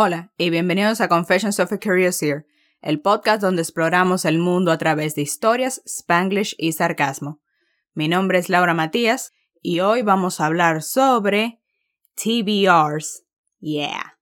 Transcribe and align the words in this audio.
Hola 0.00 0.32
y 0.36 0.50
bienvenidos 0.50 1.00
a 1.00 1.08
Confessions 1.08 1.58
of 1.58 1.72
a 1.72 1.80
Curious 1.80 2.22
Ear, 2.22 2.46
el 2.82 3.00
podcast 3.00 3.42
donde 3.42 3.62
exploramos 3.62 4.24
el 4.26 4.38
mundo 4.38 4.70
a 4.70 4.78
través 4.78 5.16
de 5.16 5.22
historias, 5.22 5.82
spanglish 5.86 6.54
y 6.56 6.70
sarcasmo. 6.70 7.40
Mi 7.94 8.06
nombre 8.06 8.38
es 8.38 8.48
Laura 8.48 8.74
Matías 8.74 9.32
y 9.60 9.80
hoy 9.80 10.02
vamos 10.02 10.40
a 10.40 10.46
hablar 10.46 10.84
sobre 10.84 11.60
TBRs. 12.14 13.24
Yeah. 13.58 14.16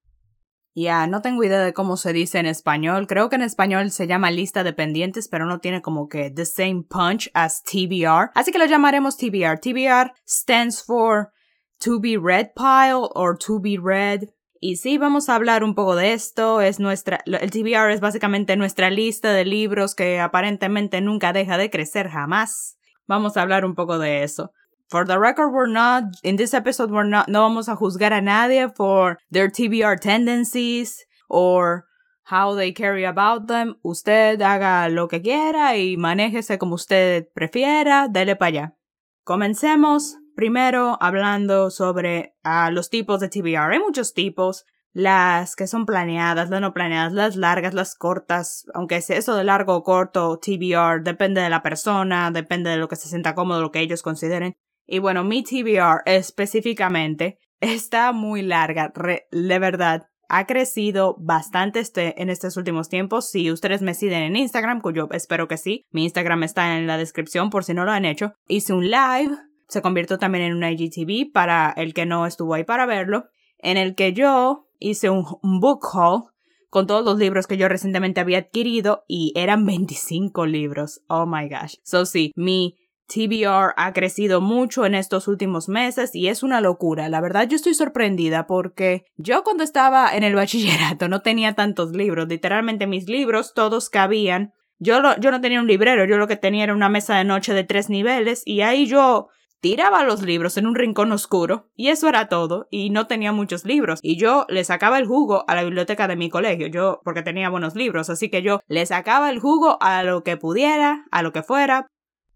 Ya, 0.75 1.07
no 1.07 1.20
tengo 1.20 1.45
idea 1.45 1.61
de 1.61 1.75
cómo 1.75 1.98
se 1.98 2.15
dice 2.15 2.38
en 2.38 2.47
español. 2.47 3.06
Creo 3.06 3.29
que 3.29 3.37
en 3.37 3.43
español 3.43 3.91
se 3.91 4.06
llama 4.06 4.30
lista 4.30 4.65
de 4.65 4.73
pendientes, 4.73 5.29
pero 5.29 5.45
no 5.45 5.61
tiene 5.61 5.83
como 5.83 6.09
que 6.09 6.30
the 6.30 6.47
same 6.47 6.87
punch 6.88 7.30
as 7.34 7.62
TBR. 7.62 8.30
Así 8.34 8.51
que 8.51 8.59
lo 8.59 8.65
llamaremos 8.65 9.19
TBR. 9.19 9.61
TBR 9.61 10.15
stands 10.24 10.83
for 10.83 11.33
to 11.80 12.01
be 12.01 12.16
read 12.16 12.55
pile 12.55 13.11
or 13.15 13.37
to 13.37 13.61
be 13.61 13.77
read 13.77 14.30
y 14.66 14.75
sí, 14.75 14.98
vamos 14.98 15.29
a 15.29 15.37
hablar 15.37 15.62
un 15.62 15.77
poco 15.77 15.95
de 15.95 16.12
esto. 16.12 16.61
Es 16.61 16.80
nuestra, 16.80 17.20
el 17.25 17.51
TBR 17.52 17.93
es 17.93 18.01
básicamente 18.01 18.56
nuestra 18.56 18.91
lista 18.91 19.33
de 19.33 19.45
libros 19.45 19.95
que 19.95 20.19
aparentemente 20.19 21.01
nunca 21.01 21.33
deja 21.33 21.56
de 21.56 21.70
crecer 21.70 22.09
jamás. 22.09 22.77
Vamos 23.06 23.37
a 23.37 23.42
hablar 23.42 23.65
un 23.65 23.77
poco 23.77 24.01
de 24.01 24.25
eso. 24.25 24.51
For 24.89 25.06
the 25.06 25.20
record, 25.20 25.52
we're 25.52 25.73
not, 25.73 26.16
in 26.25 26.37
this 26.37 26.52
episode, 26.52 26.91
we're 26.91 27.09
not, 27.09 27.29
no 27.29 27.42
vamos 27.42 27.69
a 27.69 27.77
juzgar 27.77 28.12
a 28.12 28.20
nadie 28.20 28.69
for 28.69 29.19
their 29.30 29.48
TBR 29.48 30.01
tendencies 30.01 31.06
or 31.28 31.84
how 32.25 32.56
they 32.56 32.73
carry 32.73 33.05
about 33.05 33.47
them. 33.47 33.77
Usted 33.84 34.42
haga 34.42 34.89
lo 34.89 35.06
que 35.06 35.23
quiera 35.23 35.77
y 35.77 35.97
manéjese 35.97 36.59
como 36.59 36.75
usted 36.75 37.28
prefiera. 37.33 38.09
Dele 38.09 38.34
para 38.34 38.48
allá. 38.48 38.77
Comencemos 39.22 40.17
Primero, 40.37 40.98
hablando 41.01 41.70
sobre 41.70 42.37
ah, 42.45 42.70
los 42.70 42.91
tipos 42.91 43.20
de 43.20 43.31
TBR. 43.31 43.73
Hay 43.73 43.79
muchos 43.79 44.12
tipos. 44.12 44.67
Las 44.93 45.56
que 45.56 45.67
son 45.67 45.84
planeadas, 45.84 46.48
las 46.48 46.61
no 46.61 46.73
planeadas, 46.73 47.12
las 47.12 47.37
largas, 47.37 47.75
las 47.75 47.95
cortas. 47.95 48.67
Aunque 48.75 49.01
sea 49.01 49.17
eso 49.17 49.34
de 49.34 49.45
largo 49.45 49.75
o 49.75 49.83
corto, 49.83 50.39
TBR, 50.39 51.03
depende 51.03 51.41
de 51.41 51.51
la 51.51 51.62
persona, 51.62 52.31
depende 52.31 52.70
de 52.70 52.77
lo 52.77 52.89
que 52.89 52.97
se 52.97 53.09
sienta 53.09 53.34
cómodo, 53.34 53.61
lo 53.61 53.70
que 53.70 53.81
ellos 53.81 54.03
consideren. 54.03 54.56
Y 54.87 54.98
bueno, 54.98 55.25
mi 55.25 55.43
TBR 55.43 56.03
específicamente 56.05 57.39
está 57.61 58.12
muy 58.12 58.43
larga, 58.43 58.93
de 59.31 59.59
verdad. 59.59 60.06
Ha 60.28 60.47
crecido 60.47 61.17
bastante 61.19 61.81
este, 61.81 62.21
en 62.21 62.31
estos 62.31 62.56
últimos 62.56 62.89
tiempos. 62.89 63.31
Si 63.31 63.50
ustedes 63.50 63.81
me 63.81 63.95
siguen 63.95 64.23
en 64.23 64.37
Instagram, 64.37 64.81
cuyo 64.81 65.09
espero 65.12 65.47
que 65.47 65.56
sí, 65.56 65.87
mi 65.91 66.05
Instagram 66.05 66.43
está 66.43 66.77
en 66.77 66.87
la 66.87 66.98
descripción 66.98 67.48
por 67.48 67.65
si 67.65 67.75
no 67.75 67.84
lo 67.84 67.93
han 67.93 68.05
hecho. 68.05 68.33
Hice 68.48 68.73
un 68.73 68.91
live 68.91 69.37
se 69.69 69.83
convirtió 69.83 70.19
también 70.19 70.45
en 70.45 70.55
un 70.55 70.64
IGTV 70.64 71.33
para 71.33 71.72
el 71.77 71.95
que 71.95 72.06
no 72.06 72.27
estuvo 72.27 72.55
ahí 72.55 72.64
para 72.64 72.86
verlo, 72.86 73.27
en 73.59 73.77
el 73.77 73.95
que 73.95 74.12
yo 74.12 74.69
hice 74.78 75.11
un, 75.11 75.25
book 75.42 75.86
haul 75.92 76.25
con 76.70 76.86
todos 76.86 77.05
los 77.05 77.19
libros 77.19 77.47
que 77.47 77.56
yo 77.56 77.69
recientemente 77.69 78.20
había 78.20 78.39
adquirido 78.39 79.05
y 79.09 79.33
eran 79.34 79.64
25 79.64 80.47
libros. 80.47 81.00
Oh 81.09 81.27
my 81.27 81.48
gosh. 81.48 81.77
So 81.83 82.05
sí, 82.05 82.33
mi 82.37 82.77
TBR 83.09 83.72
ha 83.77 83.92
crecido 83.92 84.41
mucho 84.41 84.84
en 84.84 84.94
estos 84.94 85.28
últimos 85.28 85.69
meses 85.69 86.14
y 86.14 86.28
es 86.28 86.42
una 86.42 86.61
locura. 86.61 87.09
La 87.09 87.20
verdad 87.20 87.48
yo 87.48 87.56
estoy 87.56 87.75
sorprendida 87.75 88.47
porque 88.47 89.06
yo 89.17 89.42
cuando 89.44 89.64
estaba 89.64 90.14
en 90.14 90.22
el 90.22 90.34
bachillerato 90.34 91.09
no 91.09 91.22
tenía 91.22 91.55
tantos 91.55 91.92
libros. 91.92 92.28
Literalmente 92.28 92.87
mis 92.87 93.09
libros 93.09 93.55
todos 93.55 93.89
cabían. 93.89 94.53
Yo, 94.78 95.00
yo 95.19 95.31
no 95.31 95.41
tenía 95.41 95.61
un 95.61 95.69
librero, 95.69 96.05
yo 96.05 96.19
lo 96.19 96.28
que 96.28 96.37
tenía 96.37 96.64
era 96.64 96.75
una 96.75 96.91
mesa 96.91 97.17
de 97.17 97.25
noche 97.25 97.55
de 97.55 97.64
tres 97.64 97.89
niveles 97.89 98.42
y 98.44 98.61
ahí 98.61 98.87
yo 98.87 99.28
tiraba 99.67 100.05
los 100.05 100.22
libros 100.22 100.56
en 100.59 100.67
un 100.69 100.77
rincón 100.77 101.11
oscuro 101.11 101.69
y 101.75 101.89
eso 101.89 102.09
era 102.09 102.28
todo 102.28 102.69
y 102.70 102.91
no 102.91 103.09
tenía 103.09 103.32
muchos 103.32 103.65
libros 103.65 103.99
y 104.00 104.16
yo 104.16 104.47
le 104.49 104.62
sacaba 104.62 105.00
el 105.00 105.06
jugo 105.06 105.44
a 105.49 105.56
la 105.56 105.65
biblioteca 105.65 106.06
de 106.06 106.15
mi 106.15 106.31
colegio 106.31 106.69
yo 106.69 107.00
porque 107.03 107.22
tenía 107.25 107.50
buenos 107.50 107.75
libros 107.75 108.09
así 108.09 108.31
que 108.31 108.43
yo 108.43 108.60
le 108.69 108.87
sacaba 108.87 109.28
el 109.28 109.41
jugo 109.41 109.77
a 109.81 110.04
lo 110.04 110.22
que 110.22 110.37
pudiera 110.37 111.04
a 111.10 111.22
lo 111.22 111.32
que 111.32 111.43
fuera 111.43 111.88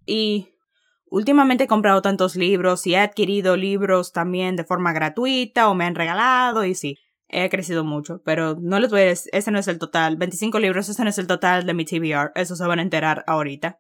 y 0.04 0.48
últimamente 1.06 1.64
he 1.64 1.68
comprado 1.68 2.02
tantos 2.02 2.34
libros 2.34 2.84
y 2.88 2.94
he 2.94 2.98
adquirido 2.98 3.56
libros 3.56 4.10
también 4.10 4.56
de 4.56 4.64
forma 4.64 4.92
gratuita 4.92 5.68
o 5.68 5.74
me 5.76 5.84
han 5.84 5.94
regalado 5.94 6.64
y 6.64 6.74
sí 6.74 6.98
he 7.32 7.48
crecido 7.48 7.84
mucho, 7.84 8.20
pero 8.24 8.56
no 8.60 8.80
les 8.80 8.91
voy 8.91 9.02
a 9.02 9.04
decir, 9.04 9.30
ese 9.32 9.52
no 9.52 9.60
es 9.60 9.68
el 9.68 9.78
total, 9.78 10.16
25 10.16 10.58
libros, 10.58 10.88
ese 10.88 11.04
no 11.04 11.10
es 11.10 11.18
el 11.18 11.28
total 11.28 11.64
de 11.64 11.74
mi 11.74 11.84
TBR, 11.84 12.32
eso 12.34 12.56
se 12.56 12.66
van 12.66 12.80
a 12.80 12.82
enterar 12.82 13.22
ahorita. 13.28 13.78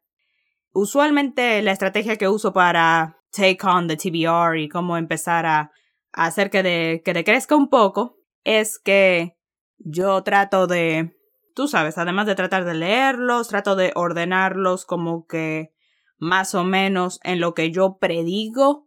Usualmente 0.72 1.60
la 1.62 1.72
estrategia 1.72 2.14
que 2.14 2.28
uso 2.28 2.52
para 2.52 3.19
take 3.30 3.58
on 3.64 3.88
the 3.88 3.96
TBR 3.96 4.58
y 4.58 4.68
cómo 4.68 4.96
empezar 4.96 5.46
a, 5.46 5.72
hacer 6.12 6.50
que, 6.50 6.62
de, 6.62 7.02
que 7.04 7.14
decrezca 7.14 7.54
un 7.54 7.68
poco 7.68 8.18
es 8.42 8.78
que 8.78 9.36
yo 9.78 10.22
trato 10.22 10.66
de, 10.66 11.16
tú 11.54 11.68
sabes, 11.68 11.98
además 11.98 12.26
de 12.26 12.34
tratar 12.34 12.64
de 12.64 12.74
leerlos, 12.74 13.48
trato 13.48 13.76
de 13.76 13.92
ordenarlos 13.94 14.84
como 14.84 15.26
que 15.26 15.72
más 16.18 16.54
o 16.54 16.64
menos 16.64 17.20
en 17.22 17.40
lo 17.40 17.54
que 17.54 17.70
yo 17.70 17.98
predigo 17.98 18.86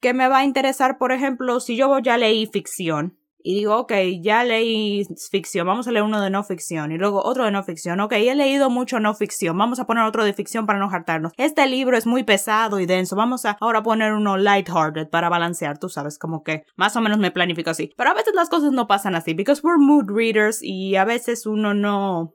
que 0.00 0.12
me 0.12 0.28
va 0.28 0.38
a 0.38 0.44
interesar, 0.44 0.98
por 0.98 1.12
ejemplo, 1.12 1.60
si 1.60 1.76
yo 1.76 1.98
ya 1.98 2.18
leí 2.18 2.46
ficción 2.46 3.18
y 3.46 3.54
digo, 3.54 3.76
ok, 3.76 3.92
ya 4.22 4.42
leí 4.42 5.06
ficción, 5.30 5.66
vamos 5.66 5.86
a 5.86 5.92
leer 5.92 6.02
uno 6.02 6.22
de 6.22 6.30
no 6.30 6.42
ficción 6.44 6.92
y 6.92 6.96
luego 6.96 7.22
otro 7.22 7.44
de 7.44 7.50
no 7.50 7.62
ficción, 7.62 8.00
ok, 8.00 8.12
he 8.12 8.34
leído 8.34 8.70
mucho 8.70 9.00
no 9.00 9.12
ficción, 9.14 9.58
vamos 9.58 9.78
a 9.78 9.84
poner 9.84 10.04
otro 10.04 10.24
de 10.24 10.32
ficción 10.32 10.64
para 10.64 10.78
no 10.78 10.88
hartarnos. 10.90 11.34
Este 11.36 11.66
libro 11.66 11.98
es 11.98 12.06
muy 12.06 12.24
pesado 12.24 12.80
y 12.80 12.86
denso, 12.86 13.16
vamos 13.16 13.44
a 13.44 13.58
ahora 13.60 13.82
poner 13.82 14.14
uno 14.14 14.38
lighthearted 14.38 15.10
para 15.10 15.28
balancear, 15.28 15.78
tú 15.78 15.90
sabes, 15.90 16.18
como 16.18 16.42
que 16.42 16.64
más 16.76 16.96
o 16.96 17.02
menos 17.02 17.18
me 17.18 17.30
planifico 17.30 17.68
así. 17.68 17.92
Pero 17.98 18.08
a 18.08 18.14
veces 18.14 18.34
las 18.34 18.48
cosas 18.48 18.72
no 18.72 18.86
pasan 18.86 19.14
así, 19.14 19.34
because 19.34 19.60
we're 19.62 19.76
mood 19.78 20.06
readers 20.08 20.60
y 20.62 20.96
a 20.96 21.04
veces 21.04 21.44
uno 21.44 21.74
no, 21.74 22.32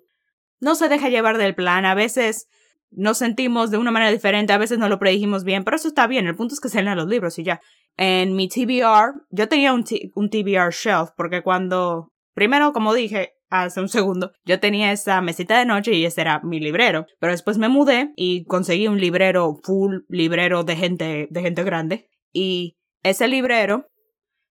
no 0.59 0.75
se 0.75 0.89
deja 0.89 1.09
llevar 1.09 1.39
del 1.39 1.55
plan, 1.55 1.87
a 1.87 1.95
veces 1.95 2.47
nos 2.91 3.17
sentimos 3.17 3.71
de 3.71 3.77
una 3.77 3.89
manera 3.89 4.11
diferente, 4.11 4.53
a 4.53 4.59
veces 4.59 4.77
no 4.77 4.89
lo 4.89 4.99
predijimos 4.99 5.43
bien, 5.43 5.63
pero 5.63 5.75
eso 5.75 5.87
está 5.87 6.05
bien, 6.05 6.27
el 6.27 6.35
punto 6.35 6.53
es 6.53 6.59
que 6.59 6.69
se 6.69 6.83
leen 6.83 6.97
los 6.97 7.07
libros 7.07 7.39
y 7.39 7.43
ya. 7.43 7.61
En 8.01 8.33
mi 8.33 8.47
TBR, 8.47 9.25
yo 9.29 9.49
tenía 9.49 9.73
un, 9.73 9.83
un 10.15 10.29
TBR 10.29 10.71
shelf, 10.71 11.09
porque 11.17 11.43
cuando, 11.43 12.13
primero, 12.33 12.71
como 12.71 12.93
dije 12.93 13.33
hace 13.49 13.81
un 13.81 13.89
segundo, 13.89 14.31
yo 14.45 14.61
tenía 14.61 14.93
esa 14.93 15.19
mesita 15.19 15.59
de 15.59 15.65
noche 15.65 15.93
y 15.93 16.05
ese 16.05 16.21
era 16.21 16.39
mi 16.39 16.61
librero, 16.61 17.07
pero 17.19 17.33
después 17.33 17.57
me 17.57 17.67
mudé 17.67 18.13
y 18.15 18.45
conseguí 18.45 18.87
un 18.87 19.01
librero 19.01 19.59
full 19.63 20.03
librero 20.07 20.63
de 20.63 20.77
gente, 20.77 21.27
de 21.29 21.41
gente 21.41 21.63
grande, 21.65 22.07
y 22.31 22.77
ese 23.03 23.27
librero, 23.27 23.87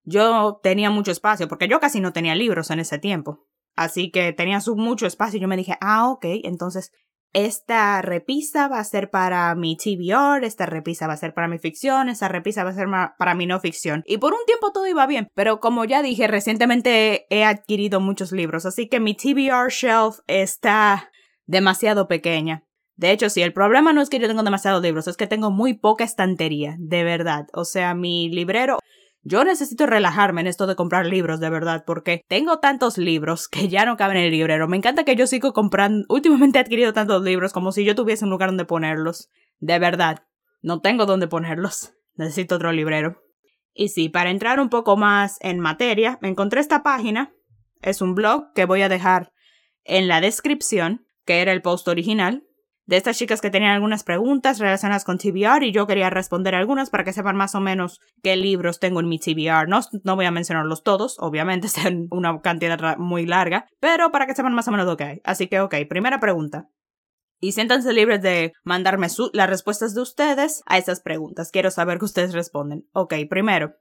yo 0.05 0.61
tenía 0.63 0.91
mucho 0.91 1.11
espacio, 1.11 1.49
porque 1.49 1.69
yo 1.69 1.81
casi 1.81 2.01
no 2.01 2.13
tenía 2.13 2.35
libros 2.35 2.71
en 2.71 2.81
ese 2.81 2.99
tiempo. 2.99 3.47
Así 3.77 4.11
que 4.11 4.35
tenía 4.35 4.59
mucho 4.77 5.07
espacio 5.07 5.39
y 5.39 5.41
yo 5.41 5.49
me 5.49 5.57
dije, 5.57 5.79
ah, 5.81 6.11
ok, 6.11 6.27
entonces 6.45 6.93
esta 7.33 8.01
repisa 8.03 8.69
va 8.69 8.79
a 8.79 8.85
ser 8.85 9.11
para 9.11 9.55
mi 9.55 9.77
TBR, 9.77 10.45
esta 10.45 10.67
repisa 10.67 11.07
va 11.07 11.15
a 11.15 11.19
ser 11.19 11.35
para 11.35 11.49
mi 11.49 11.59
ficción, 11.59 12.09
esta 12.09 12.29
repisa 12.29 12.65
va 12.65 12.71
a 12.71 12.75
ser 12.75 12.89
para 13.19 13.35
mi 13.35 13.47
no 13.47 13.61
ficción. 13.61 14.03
Y 14.07 14.19
por 14.19 14.33
un 14.33 14.45
tiempo 14.47 14.73
todo 14.73 14.87
iba 14.87 15.07
bien, 15.07 15.29
pero 15.35 15.61
como 15.61 15.85
ya 15.85 16.03
dije, 16.03 16.27
recientemente 16.27 17.27
he 17.31 17.45
adquirido 17.45 18.01
muchos 18.01 18.33
libros, 18.33 18.67
así 18.67 18.89
que 18.89 19.01
mi 19.01 19.15
TBR 19.15 19.71
shelf 19.71 20.21
está 20.27 21.11
demasiado 21.47 22.09
pequeña. 22.09 22.65
De 22.97 23.13
hecho, 23.13 23.31
sí, 23.31 23.43
el 23.43 23.53
problema 23.53 23.93
no 23.93 24.03
es 24.03 24.11
que 24.11 24.19
yo 24.19 24.27
tengo 24.27 24.43
demasiados 24.43 24.83
libros, 24.83 25.07
es 25.07 25.17
que 25.17 25.29
tengo 25.29 25.53
muy 25.53 25.75
poca 25.75 26.03
estantería, 26.03 26.75
de 26.81 27.05
verdad. 27.05 27.47
O 27.53 27.65
sea, 27.65 27.95
mi 27.95 28.29
librero 28.29 28.81
yo 29.29 29.45
necesito 29.45 29.87
relajarme 29.87 30.41
en 30.41 30.47
esto 30.47 30.67
de 30.67 30.75
comprar 30.75 31.07
libros, 31.07 31.39
de 31.39 31.51
verdad, 31.51 31.85
porque 31.87 32.25
tengo 32.29 32.61
tantos 32.61 32.97
libros 32.97 33.47
que 33.49 33.69
ya 33.69 33.85
no 33.85 33.97
caben 33.97 34.17
en 34.17 34.25
el 34.25 34.31
librero. 34.33 34.69
Me 34.69 34.79
encanta 34.79 35.05
que 35.05 35.17
yo 35.17 35.27
sigo 35.27 35.53
comprando, 35.53 36.07
últimamente 36.09 36.59
he 36.59 36.63
adquirido 36.63 36.95
tantos 36.95 37.23
libros 37.23 37.53
como 37.53 37.71
si 37.71 37.85
yo 37.85 37.95
tuviese 37.95 38.25
un 38.25 38.31
lugar 38.31 38.49
donde 38.49 38.65
ponerlos. 38.65 39.29
De 39.59 39.79
verdad, 39.79 40.25
no 40.63 40.81
tengo 40.81 41.05
donde 41.05 41.29
ponerlos. 41.29 41.93
Necesito 42.15 42.57
otro 42.57 42.73
librero. 42.73 43.23
Y 43.75 43.91
sí, 43.91 44.09
para 44.09 44.31
entrar 44.31 44.61
un 44.61 44.71
poco 44.71 44.97
más 44.97 45.37
en 45.41 45.61
materia, 45.61 46.19
me 46.23 46.29
encontré 46.29 46.61
esta 46.61 46.83
página. 46.83 47.33
Es 47.83 48.01
un 48.01 48.15
blog 48.15 48.53
que 48.55 48.65
voy 48.65 48.83
a 48.83 48.89
dejar 48.89 49.33
en 49.85 50.09
la 50.09 50.21
descripción, 50.21 51.07
que 51.27 51.43
era 51.43 51.53
el 51.53 51.63
post 51.63 51.87
original 51.87 52.48
de 52.89 52.97
estas 52.97 53.19
chicas 53.19 53.43
que 53.43 53.51
tenían 53.51 53.73
algunas 53.73 54.03
preguntas 54.03 54.59
relacionadas 54.59 55.05
con 55.05 55.19
TBR 55.19 55.63
y 55.63 55.73
yo 55.73 55.87
quería 55.87 56.09
responder 56.09 56.55
algunas 56.55 56.89
para 56.89 57.05
que 57.05 57.13
sepan 57.13 57.37
más 57.37 57.55
o 57.55 57.61
menos 57.61 58.01
qué 58.23 58.35
libros 58.35 58.81
tengo 58.81 59.01
en 59.01 59.09
mi 59.09 59.19
TBR. 59.19 59.69
No, 59.69 59.81
no 60.05 60.17
voy 60.17 60.25
a 60.25 60.31
mencionarlos 60.31 60.83
todos, 60.83 61.19
obviamente 61.21 61.69
sean 61.69 62.09
una 62.11 62.41
cantidad 62.41 62.97
muy 62.97 63.27
larga, 63.27 63.67
pero 63.79 64.11
para 64.11 64.27
que 64.27 64.35
sepan 64.35 64.55
más 64.55 64.69
o 64.69 64.71
menos 64.71 64.87
lo 64.87 64.97
que 64.97 65.05
hay. 65.05 65.21
Así 65.25 65.49
que, 65.49 65.61
ok, 65.61 65.75
primera 65.87 66.19
pregunta. 66.19 66.71
Y 67.41 67.53
siéntanse 67.53 67.93
libres 67.93 68.23
de 68.23 68.55
mandarme 68.65 69.09
las 69.35 69.51
respuestas 69.51 69.95
de 69.95 70.01
ustedes 70.01 70.63
a 70.65 70.79
esas 70.79 71.01
preguntas. 71.01 71.51
Quiero 71.53 71.71
saber 71.71 71.99
que 71.99 72.07
ustedes 72.07 72.33
responden. 72.33 72.89
Ok, 72.93 73.15
primero. 73.29 73.75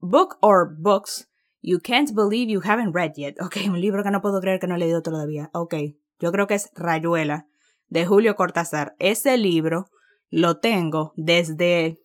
Book 0.00 0.38
or 0.40 0.74
books 0.74 1.28
you 1.60 1.80
can't 1.80 2.14
believe 2.14 2.50
you 2.50 2.62
haven't 2.64 2.94
read 2.94 3.12
yet. 3.14 3.34
Ok, 3.42 3.58
un 3.68 3.78
libro 3.78 4.02
que 4.02 4.10
no 4.10 4.22
puedo 4.22 4.40
creer 4.40 4.58
que 4.58 4.66
no 4.66 4.76
he 4.76 4.78
leído 4.78 5.02
todavía. 5.02 5.50
Ok, 5.52 5.74
yo 6.18 6.32
creo 6.32 6.46
que 6.46 6.54
es 6.54 6.70
Rayuela 6.74 7.46
de 7.88 8.06
Julio 8.06 8.36
Cortázar. 8.36 8.94
Ese 8.98 9.36
libro 9.36 9.86
lo 10.30 10.58
tengo 10.58 11.12
desde 11.16 11.98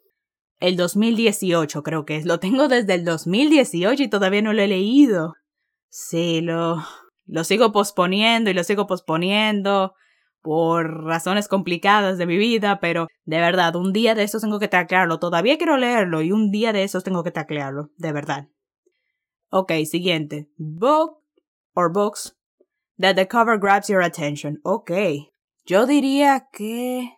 el 0.59 0.77
2018, 0.77 1.83
creo 1.83 2.05
que 2.05 2.17
es. 2.17 2.25
Lo 2.25 2.39
tengo 2.39 2.67
desde 2.67 2.95
el 2.95 3.05
2018 3.05 4.03
y 4.03 4.09
todavía 4.09 4.41
no 4.41 4.53
lo 4.53 4.61
he 4.61 4.67
leído. 4.67 5.33
Sí, 5.89 6.41
lo, 6.41 6.77
lo 7.25 7.43
sigo 7.43 7.71
posponiendo 7.71 8.49
y 8.49 8.53
lo 8.53 8.63
sigo 8.63 8.87
posponiendo 8.87 9.93
por 10.41 11.05
razones 11.05 11.47
complicadas 11.47 12.17
de 12.17 12.25
mi 12.25 12.37
vida, 12.37 12.79
pero 12.79 13.07
de 13.23 13.39
verdad, 13.39 13.75
un 13.75 13.93
día 13.93 14.13
de 14.13 14.23
estos 14.23 14.41
tengo 14.41 14.59
que 14.59 14.67
taclearlo. 14.67 15.19
Todavía 15.19 15.57
quiero 15.57 15.77
leerlo 15.77 16.21
y 16.21 16.31
un 16.31 16.51
día 16.51 16.73
de 16.73 16.83
esos 16.83 17.03
tengo 17.03 17.23
que 17.23 17.31
taclearlo, 17.31 17.91
de 17.97 18.11
verdad. 18.11 18.49
Ok, 19.49 19.71
siguiente. 19.85 20.49
Book 20.57 21.21
or 21.73 21.91
books 21.91 22.35
that 22.99 23.15
the 23.15 23.27
cover 23.27 23.57
grabs 23.57 23.87
your 23.87 24.01
attention. 24.01 24.59
Ok. 24.63 24.91
Yo 25.65 25.85
diría 25.85 26.49
que 26.51 27.17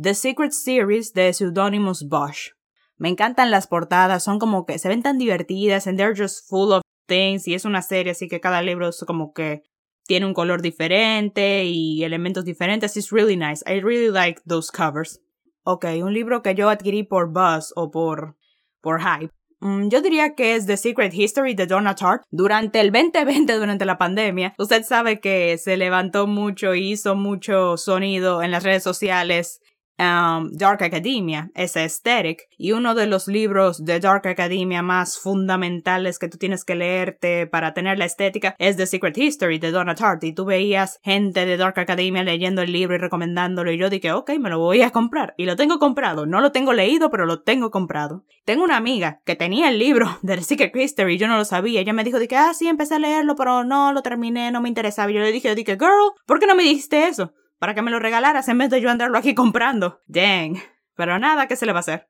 The 0.00 0.14
Secret 0.14 0.52
Series 0.52 1.12
de 1.12 1.32
Pseudonymous 1.32 2.08
Bosch. 2.08 2.52
Me 2.96 3.08
encantan 3.08 3.50
las 3.50 3.66
portadas, 3.66 4.22
son 4.22 4.38
como 4.38 4.64
que 4.64 4.78
se 4.78 4.88
ven 4.88 5.02
tan 5.02 5.18
divertidas 5.18 5.88
and 5.88 5.98
they're 5.98 6.14
just 6.16 6.48
full 6.48 6.72
of 6.72 6.82
things 7.06 7.48
y 7.48 7.54
es 7.54 7.64
una 7.64 7.82
serie 7.82 8.12
así 8.12 8.28
que 8.28 8.40
cada 8.40 8.62
libro 8.62 8.88
es 8.88 9.02
como 9.04 9.32
que 9.32 9.62
tiene 10.06 10.26
un 10.26 10.34
color 10.34 10.62
diferente 10.62 11.64
y 11.64 12.04
elementos 12.04 12.44
diferentes. 12.44 12.96
It's 12.96 13.10
really 13.10 13.36
nice. 13.36 13.64
I 13.66 13.80
really 13.80 14.12
like 14.12 14.40
those 14.46 14.70
covers. 14.70 15.20
Ok, 15.64 15.86
un 16.00 16.14
libro 16.14 16.42
que 16.42 16.54
yo 16.54 16.68
adquirí 16.68 17.02
por 17.02 17.32
Buzz 17.32 17.72
o 17.74 17.90
por, 17.90 18.36
por 18.80 19.00
Hype. 19.00 19.32
Mm, 19.60 19.88
yo 19.88 20.00
diría 20.00 20.34
que 20.34 20.54
es 20.54 20.66
The 20.66 20.76
Secret 20.76 21.12
History 21.14 21.54
de 21.54 21.66
Donna 21.66 21.94
Tartt. 21.94 22.24
Durante 22.30 22.80
el 22.80 22.90
2020, 22.90 23.52
durante 23.58 23.84
la 23.84 23.98
pandemia, 23.98 24.54
usted 24.58 24.82
sabe 24.84 25.20
que 25.20 25.58
se 25.58 25.76
levantó 25.76 26.26
mucho 26.26 26.74
y 26.74 26.92
hizo 26.92 27.14
mucho 27.14 27.76
sonido 27.76 28.42
en 28.42 28.50
las 28.50 28.62
redes 28.62 28.82
sociales 28.82 29.60
Dark 30.00 30.82
Academia, 30.82 31.50
ese 31.54 31.80
aesthetic, 31.80 32.48
y 32.56 32.72
uno 32.72 32.94
de 32.94 33.06
los 33.06 33.28
libros 33.28 33.84
de 33.84 34.00
Dark 34.00 34.26
Academia 34.26 34.82
más 34.82 35.18
fundamentales 35.18 36.18
que 36.18 36.28
tú 36.28 36.38
tienes 36.38 36.64
que 36.64 36.74
leerte 36.74 37.46
para 37.46 37.74
tener 37.74 37.98
la 37.98 38.06
estética 38.06 38.54
es 38.58 38.76
The 38.76 38.86
Secret 38.86 39.18
History 39.18 39.58
de 39.58 39.70
Donna 39.70 39.94
Tartt, 39.94 40.24
y 40.24 40.32
tú 40.32 40.46
veías 40.46 41.00
gente 41.02 41.44
de 41.44 41.56
Dark 41.56 41.78
Academia 41.78 42.22
leyendo 42.22 42.62
el 42.62 42.72
libro 42.72 42.94
y 42.94 42.98
recomendándolo, 42.98 43.70
y 43.72 43.78
yo 43.78 43.90
dije, 43.90 44.12
ok, 44.12 44.30
me 44.38 44.48
lo 44.48 44.58
voy 44.58 44.80
a 44.82 44.90
comprar, 44.90 45.34
y 45.36 45.44
lo 45.44 45.56
tengo 45.56 45.78
comprado, 45.78 46.24
no 46.24 46.40
lo 46.40 46.50
tengo 46.50 46.72
leído, 46.72 47.10
pero 47.10 47.26
lo 47.26 47.42
tengo 47.42 47.70
comprado. 47.70 48.24
Tengo 48.46 48.64
una 48.64 48.78
amiga 48.78 49.20
que 49.26 49.36
tenía 49.36 49.68
el 49.68 49.78
libro 49.78 50.18
de 50.22 50.36
The 50.36 50.42
Secret 50.42 50.74
History, 50.74 51.18
yo 51.18 51.28
no 51.28 51.36
lo 51.36 51.44
sabía, 51.44 51.80
ella 51.80 51.92
me 51.92 52.04
dijo, 52.04 52.18
que 52.26 52.36
ah, 52.36 52.54
sí, 52.54 52.68
empecé 52.68 52.94
a 52.94 52.98
leerlo, 52.98 53.36
pero 53.36 53.64
no 53.64 53.92
lo 53.92 54.02
terminé, 54.02 54.50
no 54.50 54.62
me 54.62 54.68
interesaba, 54.68 55.10
y 55.10 55.14
yo 55.14 55.20
le 55.20 55.32
dije, 55.32 55.54
dije, 55.54 55.76
girl, 55.78 56.12
¿por 56.26 56.40
qué 56.40 56.46
no 56.46 56.54
me 56.54 56.62
dijiste 56.62 57.08
eso? 57.08 57.32
Para 57.60 57.74
que 57.74 57.82
me 57.82 57.90
lo 57.90 58.00
regalaras 58.00 58.48
en 58.48 58.56
vez 58.56 58.70
de 58.70 58.80
yo 58.80 58.90
andarlo 58.90 59.18
aquí 59.18 59.34
comprando. 59.34 60.00
Dang. 60.06 60.56
Pero 60.96 61.18
nada, 61.18 61.46
¿qué 61.46 61.56
se 61.56 61.66
le 61.66 61.72
va 61.72 61.78
a 61.78 61.80
hacer? 61.80 62.08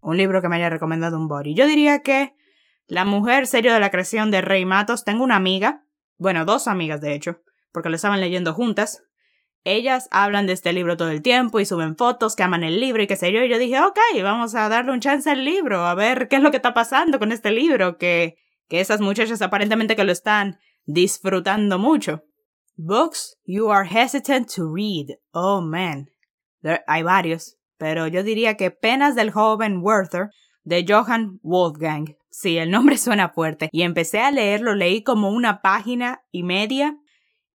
Un 0.00 0.16
libro 0.16 0.40
que 0.40 0.48
me 0.48 0.56
haya 0.56 0.70
recomendado 0.70 1.18
un 1.18 1.26
body. 1.26 1.54
Yo 1.54 1.66
diría 1.66 2.02
que 2.02 2.34
La 2.86 3.04
mujer 3.04 3.48
serio 3.48 3.74
de 3.74 3.80
la 3.80 3.90
creación 3.90 4.30
de 4.30 4.42
Rey 4.42 4.64
Matos. 4.64 5.04
Tengo 5.04 5.24
una 5.24 5.34
amiga, 5.34 5.84
bueno, 6.18 6.44
dos 6.44 6.68
amigas 6.68 7.00
de 7.00 7.14
hecho, 7.14 7.42
porque 7.72 7.88
lo 7.88 7.96
estaban 7.96 8.20
leyendo 8.20 8.54
juntas. 8.54 9.02
Ellas 9.64 10.08
hablan 10.12 10.46
de 10.46 10.52
este 10.52 10.72
libro 10.72 10.96
todo 10.96 11.10
el 11.10 11.20
tiempo 11.20 11.58
y 11.58 11.66
suben 11.66 11.96
fotos 11.96 12.36
que 12.36 12.44
aman 12.44 12.62
el 12.62 12.78
libro 12.78 13.02
y 13.02 13.08
qué 13.08 13.16
sé 13.16 13.32
yo. 13.32 13.42
Y 13.42 13.48
yo 13.48 13.58
dije, 13.58 13.80
ok, 13.80 13.98
vamos 14.22 14.54
a 14.54 14.68
darle 14.68 14.92
un 14.92 15.00
chance 15.00 15.28
al 15.28 15.44
libro, 15.44 15.84
a 15.84 15.96
ver 15.96 16.28
qué 16.28 16.36
es 16.36 16.42
lo 16.42 16.52
que 16.52 16.58
está 16.58 16.74
pasando 16.74 17.18
con 17.18 17.32
este 17.32 17.50
libro, 17.50 17.98
que, 17.98 18.36
que 18.68 18.78
esas 18.78 19.00
muchachas 19.00 19.42
aparentemente 19.42 19.96
que 19.96 20.04
lo 20.04 20.12
están 20.12 20.60
disfrutando 20.84 21.80
mucho. 21.80 22.22
Books 22.78 23.36
you 23.44 23.70
are 23.70 23.84
hesitant 23.84 24.52
to 24.54 24.70
read. 24.70 25.16
Oh 25.32 25.60
man. 25.60 26.08
hay 26.86 27.02
varios, 27.02 27.56
pero 27.78 28.06
yo 28.06 28.22
diría 28.22 28.56
que 28.56 28.70
Penas 28.70 29.14
del 29.14 29.30
joven 29.30 29.80
Werther 29.82 30.30
de 30.64 30.84
Johann 30.86 31.40
Wolfgang. 31.42 32.16
Sí, 32.30 32.58
el 32.58 32.70
nombre 32.70 32.98
suena 32.98 33.30
fuerte. 33.30 33.70
Y 33.72 33.82
empecé 33.82 34.20
a 34.20 34.30
leerlo, 34.30 34.74
leí 34.74 35.02
como 35.02 35.30
una 35.30 35.62
página 35.62 36.22
y 36.30 36.42
media 36.42 36.98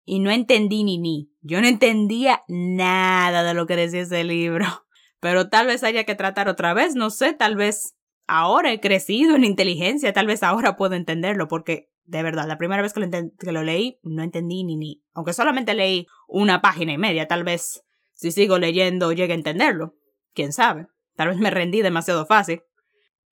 y 0.04 0.18
no 0.18 0.30
entendí 0.32 0.82
ni 0.82 0.98
ni. 0.98 1.30
Yo 1.40 1.60
no 1.60 1.68
entendía 1.68 2.42
nada 2.48 3.44
de 3.44 3.54
lo 3.54 3.66
que 3.66 3.76
decía 3.76 4.00
ese 4.00 4.24
libro. 4.24 4.66
Pero 5.20 5.48
tal 5.48 5.68
vez 5.68 5.84
haya 5.84 6.02
que 6.02 6.16
tratar 6.16 6.48
otra 6.48 6.74
vez, 6.74 6.96
no 6.96 7.10
sé, 7.10 7.32
tal 7.32 7.54
vez 7.54 7.94
ahora 8.26 8.72
he 8.72 8.80
crecido 8.80 9.36
en 9.36 9.44
inteligencia, 9.44 10.12
tal 10.12 10.26
vez 10.26 10.42
ahora 10.42 10.76
puedo 10.76 10.96
entenderlo, 10.96 11.46
porque 11.46 11.91
de 12.04 12.22
verdad, 12.22 12.46
la 12.46 12.58
primera 12.58 12.82
vez 12.82 12.92
que 12.92 13.52
lo, 13.52 13.62
leí 13.62 13.98
no 14.02 14.22
entendí 14.22 14.64
ni 14.64 14.76
ni. 14.76 15.02
Aunque 15.14 15.32
solamente 15.32 15.74
leí 15.74 16.06
una 16.28 16.60
página 16.60 16.92
y 16.92 16.98
media, 16.98 17.28
tal 17.28 17.44
vez 17.44 17.82
si 18.14 18.32
sigo 18.32 18.58
leyendo 18.58 19.12
llegue 19.12 19.32
a 19.32 19.36
entenderlo. 19.36 19.94
Quién 20.34 20.52
sabe. 20.52 20.88
Tal 21.16 21.28
vez 21.28 21.38
me 21.38 21.50
rendí 21.50 21.82
demasiado 21.82 22.26
fácil. 22.26 22.62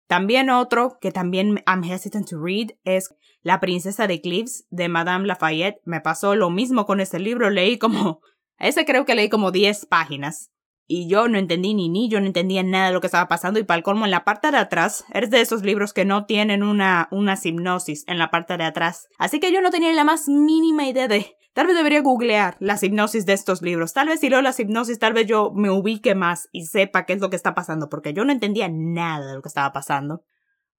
También 0.06 0.50
otro 0.50 0.98
que 1.00 1.10
también 1.10 1.62
I'm 1.66 1.84
hesitant 1.84 2.28
to 2.28 2.38
read 2.38 2.70
es 2.84 3.14
La 3.42 3.60
princesa 3.60 4.06
de 4.06 4.20
Cliffs 4.20 4.66
de 4.70 4.88
Madame 4.88 5.26
Lafayette. 5.26 5.80
Me 5.84 6.00
pasó 6.00 6.34
lo 6.34 6.50
mismo 6.50 6.86
con 6.86 7.00
ese 7.00 7.18
libro. 7.18 7.50
Leí 7.50 7.78
como. 7.78 8.20
Ese 8.58 8.86
creo 8.86 9.04
que 9.04 9.14
leí 9.14 9.28
como 9.28 9.50
10 9.50 9.84
páginas. 9.84 10.50
Y 10.88 11.08
yo 11.08 11.26
no 11.26 11.36
entendí 11.36 11.74
ni 11.74 11.88
ni, 11.88 12.08
yo 12.08 12.20
no 12.20 12.26
entendía 12.26 12.62
nada 12.62 12.86
de 12.88 12.92
lo 12.92 13.00
que 13.00 13.08
estaba 13.08 13.26
pasando. 13.26 13.58
Y 13.58 13.64
para 13.64 13.78
el 13.78 13.82
colmo, 13.82 14.04
en 14.04 14.12
la 14.12 14.24
parte 14.24 14.50
de 14.52 14.58
atrás, 14.58 15.04
eres 15.12 15.30
de 15.30 15.40
esos 15.40 15.62
libros 15.62 15.92
que 15.92 16.04
no 16.04 16.26
tienen 16.26 16.62
una, 16.62 17.08
una 17.10 17.36
hipnosis 17.42 18.04
en 18.06 18.18
la 18.18 18.30
parte 18.30 18.56
de 18.56 18.64
atrás. 18.64 19.08
Así 19.18 19.40
que 19.40 19.52
yo 19.52 19.60
no 19.60 19.70
tenía 19.70 19.92
la 19.92 20.04
más 20.04 20.28
mínima 20.28 20.86
idea 20.86 21.08
de. 21.08 21.36
Tal 21.54 21.66
vez 21.66 21.74
debería 21.74 22.02
googlear 22.02 22.56
las 22.60 22.82
hipnosis 22.82 23.26
de 23.26 23.32
estos 23.32 23.62
libros. 23.62 23.94
Tal 23.94 24.08
vez 24.08 24.20
si 24.20 24.28
leo 24.28 24.42
las 24.42 24.60
hipnosis, 24.60 24.98
tal 24.98 25.14
vez 25.14 25.26
yo 25.26 25.52
me 25.54 25.70
ubique 25.70 26.14
más 26.14 26.48
y 26.52 26.66
sepa 26.66 27.06
qué 27.06 27.14
es 27.14 27.20
lo 27.20 27.30
que 27.30 27.36
está 27.36 27.54
pasando, 27.54 27.88
porque 27.88 28.12
yo 28.12 28.24
no 28.24 28.32
entendía 28.32 28.68
nada 28.70 29.26
de 29.26 29.34
lo 29.36 29.42
que 29.42 29.48
estaba 29.48 29.72
pasando. 29.72 30.22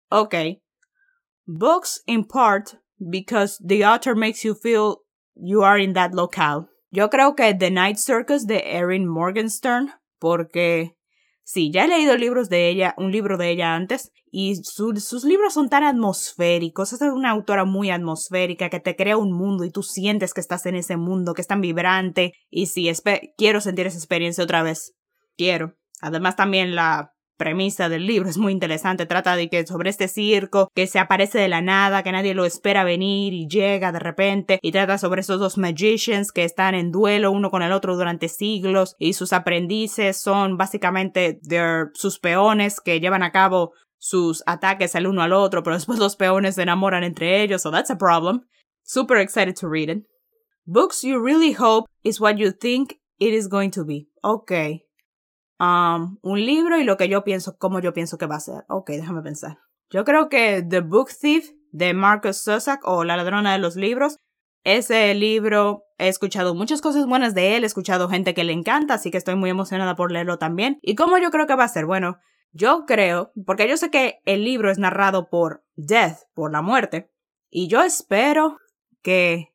Ok. 0.10 0.36
Books 1.48 2.04
in 2.06 2.26
part 2.26 2.76
because 3.00 3.58
the 3.66 3.84
author 3.84 4.16
makes 4.16 4.44
you 4.44 4.54
feel 4.54 5.00
you 5.36 5.64
are 5.64 5.82
in 5.82 5.94
that 5.94 6.12
locale. 6.14 6.68
Yo 6.90 7.10
creo 7.10 7.36
que 7.36 7.54
The 7.54 7.72
Night 7.72 7.98
Circus 7.98 8.48
de 8.48 8.64
Erin 8.66 9.08
Morgenstern, 9.08 9.92
porque 10.20 10.96
sí, 11.44 11.72
ya 11.72 11.86
he 11.86 11.88
leído 11.88 12.16
libros 12.18 12.50
de 12.50 12.70
ella, 12.70 12.94
un 12.98 13.12
libro 13.12 13.38
de 13.38 13.50
ella 13.50 13.76
antes, 13.76 14.12
y 14.30 14.56
sus 14.56 15.24
libros 15.24 15.54
son 15.54 15.70
tan 15.70 15.84
atmosféricos. 15.84 16.94
Es 16.94 17.02
una 17.02 17.32
autora 17.32 17.66
muy 17.66 17.90
atmosférica 17.90 18.70
que 18.70 18.80
te 18.80 18.96
crea 18.96 19.18
un 19.18 19.32
mundo 19.32 19.64
y 19.64 19.72
tú 19.72 19.84
sientes 19.84 20.34
que 20.34 20.42
estás 20.42 20.66
en 20.66 20.76
ese 20.76 20.98
mundo, 20.98 21.34
que 21.34 21.42
es 21.42 21.48
tan 21.48 21.62
vibrante. 21.62 22.34
Y 22.50 22.68
sí, 22.68 22.92
quiero 23.38 23.62
sentir 23.62 23.88
esa 23.88 23.98
experiencia 23.98 24.44
otra 24.44 24.64
vez. 24.64 24.94
Quiero. 25.38 25.76
Además, 26.02 26.36
también 26.36 26.76
la 26.76 27.14
premisa 27.38 27.88
del 27.90 28.06
libro 28.06 28.30
es 28.30 28.38
muy 28.38 28.52
interesante. 28.52 29.06
Trata 29.06 29.36
de 29.36 29.50
que 29.50 29.66
sobre 29.66 29.90
este 29.90 30.08
circo 30.08 30.70
que 30.76 30.88
se 30.88 31.00
aparece 31.00 31.40
de 31.40 31.48
la 31.48 31.62
nada, 31.62 32.04
que 32.04 32.12
nadie 32.12 32.34
lo 32.34 32.46
espera 32.46 32.84
venir 32.84 33.34
y 33.34 33.48
llega 33.48 33.92
de 33.92 34.00
repente, 34.00 34.60
y 34.62 34.72
trata 34.72 34.98
sobre 34.98 35.22
esos 35.22 35.40
dos 35.40 35.58
magicians 35.58 36.32
que 36.32 36.44
están 36.44 36.76
en 36.76 36.92
duelo 36.92 37.32
uno 37.32 37.50
con 37.50 37.62
el 37.62 37.72
otro 37.72 37.96
durante 37.96 38.28
siglos 38.28 38.96
y 39.00 39.14
sus 39.14 39.34
aprendices 39.34 40.18
son 40.18 40.58
básicamente 40.58 41.40
sus 41.94 42.20
peones 42.20 42.82
que 42.82 43.00
llevan 43.00 43.24
a 43.24 43.32
cabo 43.32 43.72
sus 44.00 44.44
ataques 44.46 44.96
el 44.96 45.08
uno 45.08 45.22
al 45.22 45.34
otro, 45.34 45.64
pero 45.64 45.76
después 45.76 46.00
los 46.00 46.16
peones 46.16 46.56
se 46.56 46.64
enamoran 46.64 47.04
entre 47.04 47.42
ellos, 47.42 47.62
so 47.62 47.72
that's 47.72 47.90
a 47.90 47.98
problem. 47.98 48.42
Super 48.84 49.18
excited 49.18 49.56
to 49.56 49.68
read 49.68 49.90
it. 49.90 50.06
Books 50.66 51.04
you 51.04 51.24
really 51.24 51.54
hope 51.54 51.88
is 52.04 52.20
what 52.20 52.38
you 52.38 52.52
think 52.52 53.00
it 53.20 53.34
is 53.34 53.48
going 53.48 53.72
to 53.72 53.84
be. 53.84 54.08
Okay. 54.24 54.87
Um, 55.60 56.18
un 56.22 56.46
libro 56.46 56.80
y 56.80 56.84
lo 56.84 56.98
que 56.98 57.10
yo 57.10 57.24
pienso, 57.24 57.58
cómo 57.58 57.80
yo 57.80 57.94
pienso 57.94 58.18
que 58.18 58.28
va 58.28 58.36
a 58.36 58.40
ser. 58.40 58.66
Ok, 58.70 58.92
déjame 58.92 59.22
pensar. 59.22 59.58
Yo 59.90 60.04
creo 60.04 60.30
que 60.30 60.64
The 60.68 60.82
Book 60.82 61.10
Thief 61.20 61.52
de 61.72 61.94
Marcus 61.94 62.38
Sussack 62.38 62.82
o 62.88 63.04
La 63.04 63.18
ladrona 63.18 63.54
de 63.54 63.60
los 63.60 63.76
libros. 63.76 64.18
Ese 64.64 65.14
libro 65.16 65.84
he 65.98 66.10
escuchado 66.10 66.54
muchas 66.54 66.82
cosas 66.82 67.08
buenas 67.08 67.34
de 67.34 67.56
él, 67.56 67.64
he 67.64 67.68
escuchado 67.68 68.10
gente 68.10 68.34
que 68.34 68.44
le 68.44 68.54
encanta, 68.54 68.96
así 68.96 69.12
que 69.12 69.18
estoy 69.18 69.36
muy 69.36 69.50
emocionada 69.50 69.96
por 69.96 70.12
leerlo 70.12 70.38
también. 70.38 70.78
¿Y 70.82 70.96
cómo 70.96 71.18
yo 71.18 71.32
creo 71.32 71.48
que 71.48 71.56
va 71.56 71.64
a 71.64 71.70
ser? 71.70 71.86
Bueno, 71.86 72.18
yo 72.52 72.86
creo, 72.86 73.32
porque 73.46 73.68
yo 73.70 73.78
sé 73.78 73.90
que 73.90 74.20
el 74.26 74.44
libro 74.44 74.70
es 74.70 74.78
narrado 74.78 75.30
por 75.30 75.64
Death, 75.76 76.24
por 76.34 76.52
la 76.52 76.62
muerte, 76.62 77.10
y 77.50 77.68
yo 77.68 77.82
espero 77.82 78.58
que 79.02 79.54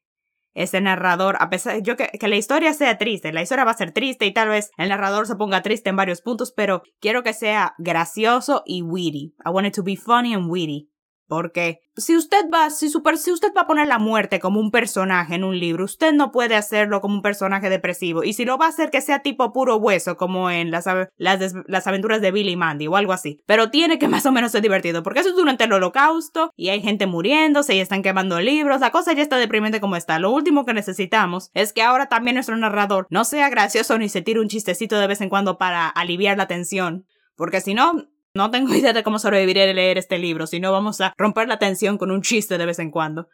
ese 0.54 0.80
narrador, 0.80 1.36
a 1.40 1.50
pesar 1.50 1.82
yo 1.82 1.96
que, 1.96 2.08
que 2.08 2.28
la 2.28 2.36
historia 2.36 2.72
sea 2.74 2.98
triste, 2.98 3.32
la 3.32 3.42
historia 3.42 3.64
va 3.64 3.72
a 3.72 3.76
ser 3.76 3.92
triste 3.92 4.26
y 4.26 4.32
tal 4.32 4.48
vez 4.48 4.70
el 4.76 4.88
narrador 4.88 5.26
se 5.26 5.36
ponga 5.36 5.62
triste 5.62 5.90
en 5.90 5.96
varios 5.96 6.20
puntos, 6.20 6.52
pero 6.52 6.82
quiero 7.00 7.22
que 7.22 7.32
sea 7.32 7.74
gracioso 7.78 8.62
y 8.66 8.82
witty. 8.82 9.34
I 9.44 9.50
want 9.50 9.66
it 9.66 9.74
to 9.74 9.82
be 9.82 9.96
funny 9.96 10.34
and 10.34 10.50
witty. 10.50 10.91
Porque 11.32 11.80
si 11.96 12.14
usted 12.14 12.44
va, 12.52 12.68
si, 12.68 12.90
super, 12.90 13.16
si 13.16 13.32
usted 13.32 13.54
va 13.56 13.62
a 13.62 13.66
poner 13.66 13.86
la 13.86 13.98
muerte 13.98 14.38
como 14.38 14.60
un 14.60 14.70
personaje 14.70 15.34
en 15.34 15.44
un 15.44 15.58
libro, 15.58 15.86
usted 15.86 16.12
no 16.12 16.30
puede 16.30 16.56
hacerlo 16.56 17.00
como 17.00 17.14
un 17.14 17.22
personaje 17.22 17.70
depresivo. 17.70 18.22
Y 18.22 18.34
si 18.34 18.44
lo 18.44 18.58
va 18.58 18.66
a 18.66 18.68
hacer 18.68 18.90
que 18.90 19.00
sea 19.00 19.20
tipo 19.20 19.50
puro 19.50 19.76
hueso, 19.76 20.18
como 20.18 20.50
en 20.50 20.70
las, 20.70 20.84
las, 21.16 21.86
aventuras 21.86 22.20
de 22.20 22.32
Billy 22.32 22.54
Mandy 22.54 22.86
o 22.86 22.96
algo 22.96 23.14
así. 23.14 23.40
Pero 23.46 23.70
tiene 23.70 23.98
que 23.98 24.08
más 24.08 24.26
o 24.26 24.32
menos 24.32 24.52
ser 24.52 24.60
divertido, 24.60 25.02
porque 25.02 25.20
eso 25.20 25.30
es 25.30 25.34
durante 25.34 25.64
el 25.64 25.72
holocausto 25.72 26.50
y 26.54 26.68
hay 26.68 26.82
gente 26.82 27.06
muriéndose 27.06 27.74
y 27.76 27.80
están 27.80 28.02
quemando 28.02 28.38
libros. 28.38 28.82
La 28.82 28.90
cosa 28.90 29.14
ya 29.14 29.22
está 29.22 29.38
deprimente 29.38 29.80
como 29.80 29.96
está. 29.96 30.18
Lo 30.18 30.32
último 30.32 30.66
que 30.66 30.74
necesitamos 30.74 31.48
es 31.54 31.72
que 31.72 31.80
ahora 31.80 32.10
también 32.10 32.34
nuestro 32.34 32.58
narrador 32.58 33.06
no 33.08 33.24
sea 33.24 33.48
gracioso 33.48 33.96
ni 33.96 34.10
se 34.10 34.20
tire 34.20 34.38
un 34.38 34.48
chistecito 34.48 34.98
de 34.98 35.06
vez 35.06 35.22
en 35.22 35.30
cuando 35.30 35.56
para 35.56 35.88
aliviar 35.88 36.36
la 36.36 36.46
tensión. 36.46 37.06
Porque 37.36 37.62
si 37.62 37.72
no, 37.72 38.06
no 38.34 38.50
tengo 38.50 38.74
idea 38.74 38.92
de 38.92 39.02
cómo 39.02 39.18
sobrevivir 39.18 39.60
a 39.60 39.72
leer 39.72 39.98
este 39.98 40.18
libro, 40.18 40.46
si 40.46 40.60
no 40.60 40.72
vamos 40.72 41.00
a 41.00 41.12
romper 41.16 41.48
la 41.48 41.58
tensión 41.58 41.98
con 41.98 42.10
un 42.10 42.22
chiste 42.22 42.58
de 42.58 42.66
vez 42.66 42.78
en 42.78 42.90
cuando. 42.90 43.28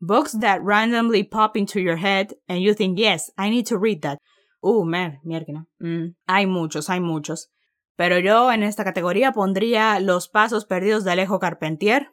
Books 0.00 0.38
that 0.40 0.60
randomly 0.62 1.24
pop 1.24 1.56
into 1.56 1.78
your 1.78 1.98
head 1.98 2.28
and 2.48 2.60
you 2.60 2.74
think, 2.74 2.98
yes, 2.98 3.32
I 3.36 3.50
need 3.50 3.66
to 3.66 3.78
read 3.78 4.00
that. 4.00 4.18
Uh, 4.62 4.84
mer, 4.84 5.20
mierda. 5.24 5.66
Mm, 5.78 6.14
hay 6.26 6.46
muchos, 6.46 6.88
hay 6.88 7.00
muchos. 7.00 7.50
Pero 7.96 8.18
yo 8.18 8.50
en 8.50 8.62
esta 8.62 8.82
categoría 8.82 9.32
pondría 9.32 10.00
Los 10.00 10.28
Pasos 10.28 10.64
Perdidos 10.64 11.04
de 11.04 11.12
Alejo 11.12 11.38
Carpentier. 11.38 12.08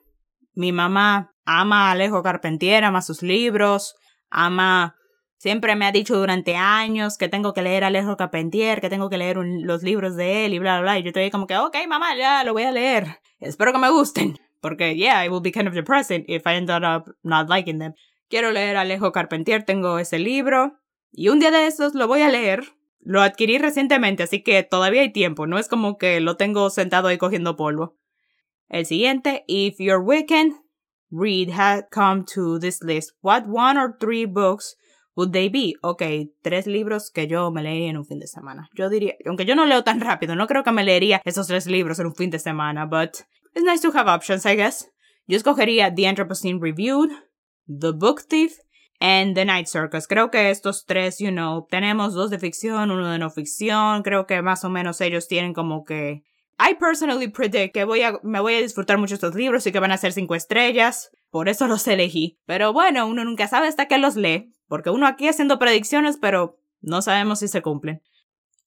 Mi 0.54 0.74
mamá 0.74 1.32
ama 1.46 1.88
a 1.88 1.92
Alejo 1.92 2.24
Carpentier, 2.24 2.84
ama 2.84 3.02
sus 3.02 3.22
libros, 3.22 3.96
ama 4.30 4.96
Siempre 5.38 5.76
me 5.76 5.86
ha 5.86 5.92
dicho 5.92 6.18
durante 6.18 6.56
años 6.56 7.18
que 7.18 7.30
tengo 7.30 7.54
que 7.54 7.62
leer 7.62 7.84
a 7.84 7.88
Alejo 7.88 8.18
Carpentier, 8.18 8.82
que 8.82 8.90
tengo 8.90 9.10
que 9.10 9.20
leer 9.20 9.38
los 9.38 9.84
libros 9.84 10.16
de 10.16 10.46
él 10.46 10.54
y 10.54 10.60
bla, 10.60 10.80
bla, 10.80 10.82
bla. 10.82 11.00
Y 11.00 11.04
yo 11.04 11.10
estoy 11.10 11.30
como 11.30 11.46
que, 11.46 11.56
ok, 11.58 11.76
mamá, 11.88 12.16
ya 12.18 12.44
lo 12.44 12.54
voy 12.54 12.64
a 12.64 12.72
leer. 12.72 13.20
Espero 13.40 13.72
que 13.72 13.80
me 13.80 13.92
gusten. 13.92 14.40
Porque, 14.62 14.96
yeah, 14.96 15.24
it 15.24 15.32
will 15.32 15.42
be 15.42 15.52
kind 15.52 15.68
of 15.68 15.76
depressing 15.76 16.26
if 16.28 16.48
I 16.48 16.56
end 16.56 16.72
up 16.72 17.16
not 17.22 17.50
liking 17.50 17.78
them. 17.78 17.94
Quiero 18.30 18.52
leer 18.52 18.78
a 18.78 18.82
Alejo 18.82 19.12
Carpentier, 19.12 19.64
tengo 19.64 20.00
ese 20.00 20.18
libro. 20.18 20.80
Y 21.12 21.30
un 21.30 21.40
día 21.40 21.52
de 21.52 21.68
esos 21.68 21.94
lo 21.94 22.08
voy 22.08 22.24
a 22.24 22.30
leer. 22.30 22.64
Lo 23.00 23.22
adquirí 23.22 23.60
recientemente, 23.60 24.24
así 24.24 24.44
que 24.44 24.64
todavía 24.64 25.02
hay 25.02 25.14
tiempo. 25.14 25.46
No 25.46 25.60
es 25.60 25.70
como 25.70 25.98
que 25.98 26.20
lo 26.20 26.36
tengo 26.36 26.70
sentado 26.72 27.08
ahí 27.08 27.18
cogiendo 27.18 27.56
polvo. 27.56 27.96
El 28.70 28.86
siguiente, 28.86 29.46
If 29.48 29.76
Your 29.80 30.02
Weekend 30.02 30.56
Read 31.10 31.52
had 31.52 31.86
come 31.90 32.26
to 32.34 32.60
this 32.60 32.84
list, 32.84 33.12
what 33.22 33.44
one 33.48 33.80
or 33.80 33.96
three 33.98 34.26
books 34.26 34.76
Would 35.18 35.32
they 35.32 35.50
be? 35.50 35.74
Ok, 35.82 36.04
tres 36.44 36.68
libros 36.68 37.10
que 37.10 37.26
yo 37.26 37.50
me 37.50 37.64
leería 37.64 37.90
en 37.90 37.98
un 37.98 38.06
fin 38.06 38.20
de 38.20 38.28
semana. 38.28 38.70
Yo 38.76 38.88
diría, 38.88 39.16
aunque 39.26 39.46
yo 39.46 39.56
no 39.56 39.66
leo 39.66 39.84
tan 39.84 40.00
rápido, 40.00 40.36
no 40.36 40.46
creo 40.46 40.64
que 40.64 40.72
me 40.72 40.84
leería 40.84 41.24
esos 41.26 41.48
tres 41.48 41.66
libros 41.66 41.98
en 41.98 42.06
un 42.06 42.16
fin 42.16 42.30
de 42.30 42.38
semana, 42.38 42.86
but 42.86 43.26
it's 43.56 43.66
nice 43.66 43.82
to 43.82 43.92
have 43.98 44.08
options, 44.08 44.46
I 44.46 44.56
guess. 44.56 44.88
Yo 45.26 45.36
escogería 45.36 45.94
The 45.94 46.08
Anthropocene 46.08 46.60
Reviewed, 46.62 47.10
The 47.68 47.94
Book 47.94 48.28
Thief, 48.30 48.60
and 49.00 49.34
The 49.34 49.46
Night 49.46 49.66
Circus. 49.66 50.08
Creo 50.08 50.30
que 50.30 50.52
estos 50.52 50.86
tres, 50.86 51.18
you 51.18 51.32
know, 51.32 51.66
tenemos 51.68 52.14
dos 52.14 52.30
de 52.30 52.38
ficción, 52.38 52.92
uno 52.92 53.10
de 53.10 53.18
no 53.18 53.32
ficción. 53.32 54.04
Creo 54.04 54.28
que 54.28 54.44
más 54.44 54.64
o 54.66 54.70
menos 54.70 55.02
ellos 55.02 55.28
tienen 55.28 55.56
como 55.56 55.84
que. 55.84 56.22
I 56.60 56.76
personally 56.80 57.28
predict 57.28 57.74
que 57.74 57.86
voy 57.86 58.04
a, 58.04 58.20
me 58.22 58.40
voy 58.40 58.54
a 58.54 58.62
disfrutar 58.62 59.00
mucho 59.00 59.16
estos 59.16 59.34
libros 59.34 59.66
y 59.66 59.72
que 59.72 59.80
van 59.80 59.92
a 59.92 59.98
ser 59.98 60.14
cinco 60.14 60.36
estrellas. 60.36 61.10
Por 61.32 61.50
eso 61.50 61.68
los 61.68 61.88
elegí. 61.88 62.40
Pero 62.46 62.72
bueno, 62.72 63.08
uno 63.08 63.26
nunca 63.26 63.48
sabe 63.48 63.68
hasta 63.68 63.88
que 63.88 63.98
los 63.98 64.16
lee. 64.16 64.54
Porque 64.68 64.90
uno 64.90 65.08
aquí 65.08 65.28
haciendo 65.28 65.60
predicciones, 65.60 66.18
pero 66.18 66.60
no 66.82 67.02
sabemos 67.02 67.40
si 67.40 67.48
se 67.48 67.62
cumplen. 67.62 68.02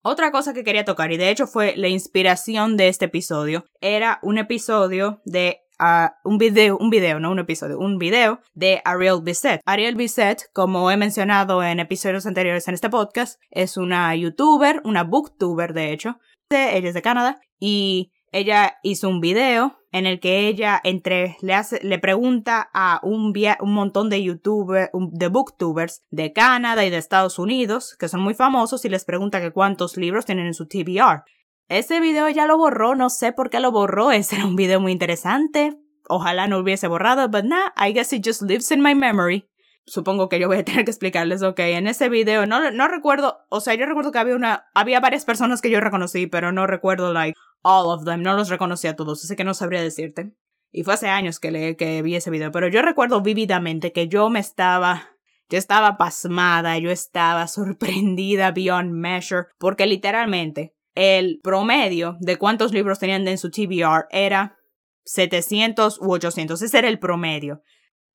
Otra 0.03 0.31
cosa 0.33 0.55
que 0.55 0.65
quería 0.65 0.85
tocar, 0.85 1.13
y 1.13 1.19
de 1.19 1.31
hecho 1.31 1.47
fue 1.47 1.75
la 1.77 1.89
inspiración 1.89 2.79
de 2.79 2.89
este 2.89 3.05
episodio, 3.05 3.67
era 3.83 4.19
un 4.23 4.39
episodio 4.39 5.21
de 5.27 5.61
uh, 5.79 6.09
un 6.27 6.39
video, 6.39 6.79
un 6.79 6.89
video, 6.89 7.21
no 7.21 7.31
un 7.31 7.39
episodio, 7.39 7.79
un 7.79 7.99
video 7.99 8.41
de 8.55 8.81
Ariel 8.87 9.21
Bisset. 9.23 9.61
Ariel 9.67 9.97
Bisset, 9.97 10.51
como 10.55 10.91
he 10.91 10.97
mencionado 10.97 11.63
en 11.63 11.81
episodios 11.81 12.25
anteriores 12.25 12.67
en 12.67 12.75
este 12.75 12.89
podcast, 12.89 13.39
es 13.51 13.77
una 13.77 14.15
youtuber, 14.17 14.81
una 14.85 15.05
booktuber 15.05 15.75
de 15.75 15.93
hecho. 15.93 16.19
Ella 16.49 16.89
es 16.89 16.95
de 16.95 17.03
Canadá 17.03 17.39
y 17.61 18.11
ella 18.33 18.79
hizo 18.83 19.09
un 19.09 19.21
video 19.21 19.77
en 19.93 20.07
el 20.07 20.21
que 20.21 20.47
ella 20.47 20.81
entre 20.85 21.37
le 21.41 21.55
hace 21.55 21.81
le 21.83 21.99
pregunta 21.99 22.71
a 22.73 23.01
un 23.03 23.33
un 23.61 23.75
montón 23.75 24.09
de 24.09 24.23
youtubers 24.23 24.91
de 24.93 25.29
booktubers 25.29 26.05
de 26.11 26.33
Canadá 26.33 26.85
y 26.85 26.91
de 26.91 26.99
Estados 26.99 27.39
Unidos 27.39 27.97
que 27.99 28.09
son 28.09 28.21
muy 28.21 28.35
famosos 28.35 28.85
y 28.85 28.89
les 28.89 29.05
pregunta 29.05 29.41
que 29.41 29.51
cuántos 29.51 29.97
libros 29.97 30.27
tienen 30.27 30.47
en 30.47 30.55
su 30.55 30.67
TBR. 30.67 31.25
Ese 31.69 32.01
video 32.01 32.29
ya 32.29 32.47
lo 32.47 32.57
borró, 32.57 32.97
no 32.97 33.11
sé 33.11 33.33
por 33.33 33.49
qué 33.49 33.61
lo 33.61 33.71
borró, 33.71 34.11
ese 34.11 34.37
era 34.37 34.47
un 34.47 34.57
video 34.57 34.81
muy 34.81 34.91
interesante. 34.91 35.79
Ojalá 36.09 36.49
no 36.49 36.59
hubiese 36.59 36.89
borrado, 36.89 37.29
but 37.29 37.45
nah, 37.45 37.71
I 37.77 37.93
guess 37.93 38.13
it 38.13 38.27
just 38.27 38.43
lives 38.43 38.73
in 38.73 38.83
my 38.83 38.95
memory. 38.97 39.49
Supongo 39.87 40.29
que 40.29 40.41
yo 40.41 40.49
voy 40.49 40.59
a 40.59 40.65
tener 40.65 40.85
que 40.85 40.91
explicarles, 40.91 41.43
ok, 41.43 41.61
en 41.61 41.87
ese 41.87 42.09
video 42.09 42.45
no, 42.47 42.73
no 42.73 42.89
recuerdo, 42.89 43.39
o 43.49 43.61
sea, 43.61 43.75
yo 43.75 43.87
recuerdo 43.87 44.11
que 44.11 44.19
había 44.19 44.35
una, 44.35 44.67
había 44.75 44.99
varias 44.99 45.25
personas 45.25 45.61
que 45.63 45.71
yo 45.71 45.81
reconocí, 45.81 46.27
pero 46.27 46.51
no 46.51 46.67
recuerdo, 46.67 47.13
like, 47.13 47.39
all 47.63 47.87
of 47.87 48.05
them, 48.05 48.23
no 48.23 48.35
los 48.35 48.49
reconocí 48.49 48.87
a 48.89 48.97
todos, 48.97 49.25
así 49.25 49.37
que 49.37 49.45
no 49.45 49.55
sabría 49.55 49.83
decirte. 49.83 50.33
Y 50.73 50.85
fue 50.85 50.95
hace 50.95 51.09
años 51.09 51.41
que, 51.41 51.51
le, 51.51 51.77
que 51.77 52.01
vi 52.03 52.15
ese 52.15 52.31
video, 52.31 52.53
pero 52.53 52.69
yo 52.69 52.83
recuerdo 52.83 53.23
vívidamente 53.23 53.93
que 53.93 54.09
yo 54.09 54.31
me 54.31 54.39
estaba, 54.39 55.11
yo 55.49 55.59
estaba 55.59 55.97
pasmada, 55.97 56.79
yo 56.79 56.91
estaba 56.91 57.47
sorprendida 57.49 58.53
beyond 58.53 58.93
measure, 58.93 59.49
porque 59.59 59.87
literalmente 59.87 60.75
el 60.95 61.41
promedio 61.43 62.17
de 62.21 62.37
cuántos 62.37 62.73
libros 62.73 62.99
tenían 62.99 63.27
en 63.27 63.39
su 63.39 63.51
TBR 63.51 64.07
era 64.11 64.59
700 65.05 66.01
u 66.01 66.13
800, 66.13 66.63
ese 66.63 66.79
era 66.79 66.89
el 66.89 66.99
promedio. 66.99 67.63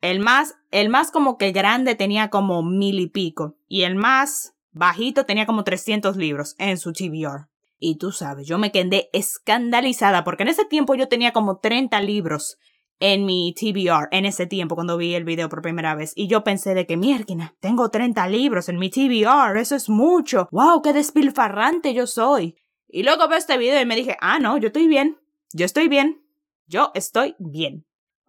El 0.01 0.19
más, 0.19 0.55
el 0.71 0.89
más 0.89 1.11
como 1.11 1.37
que 1.37 1.51
grande 1.51 1.95
tenía 1.95 2.29
como 2.29 2.63
mil 2.63 2.99
y 2.99 3.07
pico, 3.07 3.57
y 3.67 3.83
el 3.83 3.95
más 3.95 4.55
bajito 4.71 5.25
tenía 5.25 5.45
como 5.45 5.63
300 5.63 6.15
libros 6.15 6.55
en 6.57 6.77
su 6.77 6.93
TBR. 6.93 7.49
Y 7.77 7.97
tú 7.97 8.11
sabes, 8.11 8.47
yo 8.47 8.57
me 8.57 8.71
quedé 8.71 9.09
escandalizada 9.13 10.23
porque 10.23 10.43
en 10.43 10.49
ese 10.49 10.65
tiempo 10.65 10.95
yo 10.95 11.07
tenía 11.07 11.33
como 11.33 11.59
30 11.59 11.99
libros 12.01 12.57
en 12.99 13.25
mi 13.25 13.53
TBR, 13.53 14.07
en 14.11 14.25
ese 14.25 14.45
tiempo 14.47 14.75
cuando 14.75 14.97
vi 14.97 15.15
el 15.15 15.25
video 15.25 15.49
por 15.49 15.61
primera 15.61 15.95
vez. 15.95 16.13
Y 16.15 16.27
yo 16.27 16.43
pensé 16.43 16.73
de 16.73 16.85
que, 16.85 16.97
mierda, 16.97 17.55
tengo 17.59 17.89
30 17.89 18.27
libros 18.29 18.69
en 18.69 18.77
mi 18.77 18.89
TBR, 18.89 19.59
eso 19.59 19.75
es 19.75 19.89
mucho. 19.89 20.47
¡Wow, 20.51 20.81
qué 20.81 20.93
despilfarrante 20.93 21.93
yo 21.93 22.07
soy! 22.07 22.55
Y 22.87 23.03
luego 23.03 23.27
veo 23.27 23.37
este 23.37 23.57
video 23.57 23.81
y 23.81 23.85
me 23.85 23.95
dije, 23.95 24.15
ah, 24.21 24.39
no, 24.39 24.57
yo 24.57 24.67
estoy 24.67 24.87
bien, 24.87 25.17
yo 25.53 25.65
estoy 25.65 25.89
bien, 25.89 26.23
yo 26.67 26.91
estoy 26.93 27.35
bien. 27.39 27.85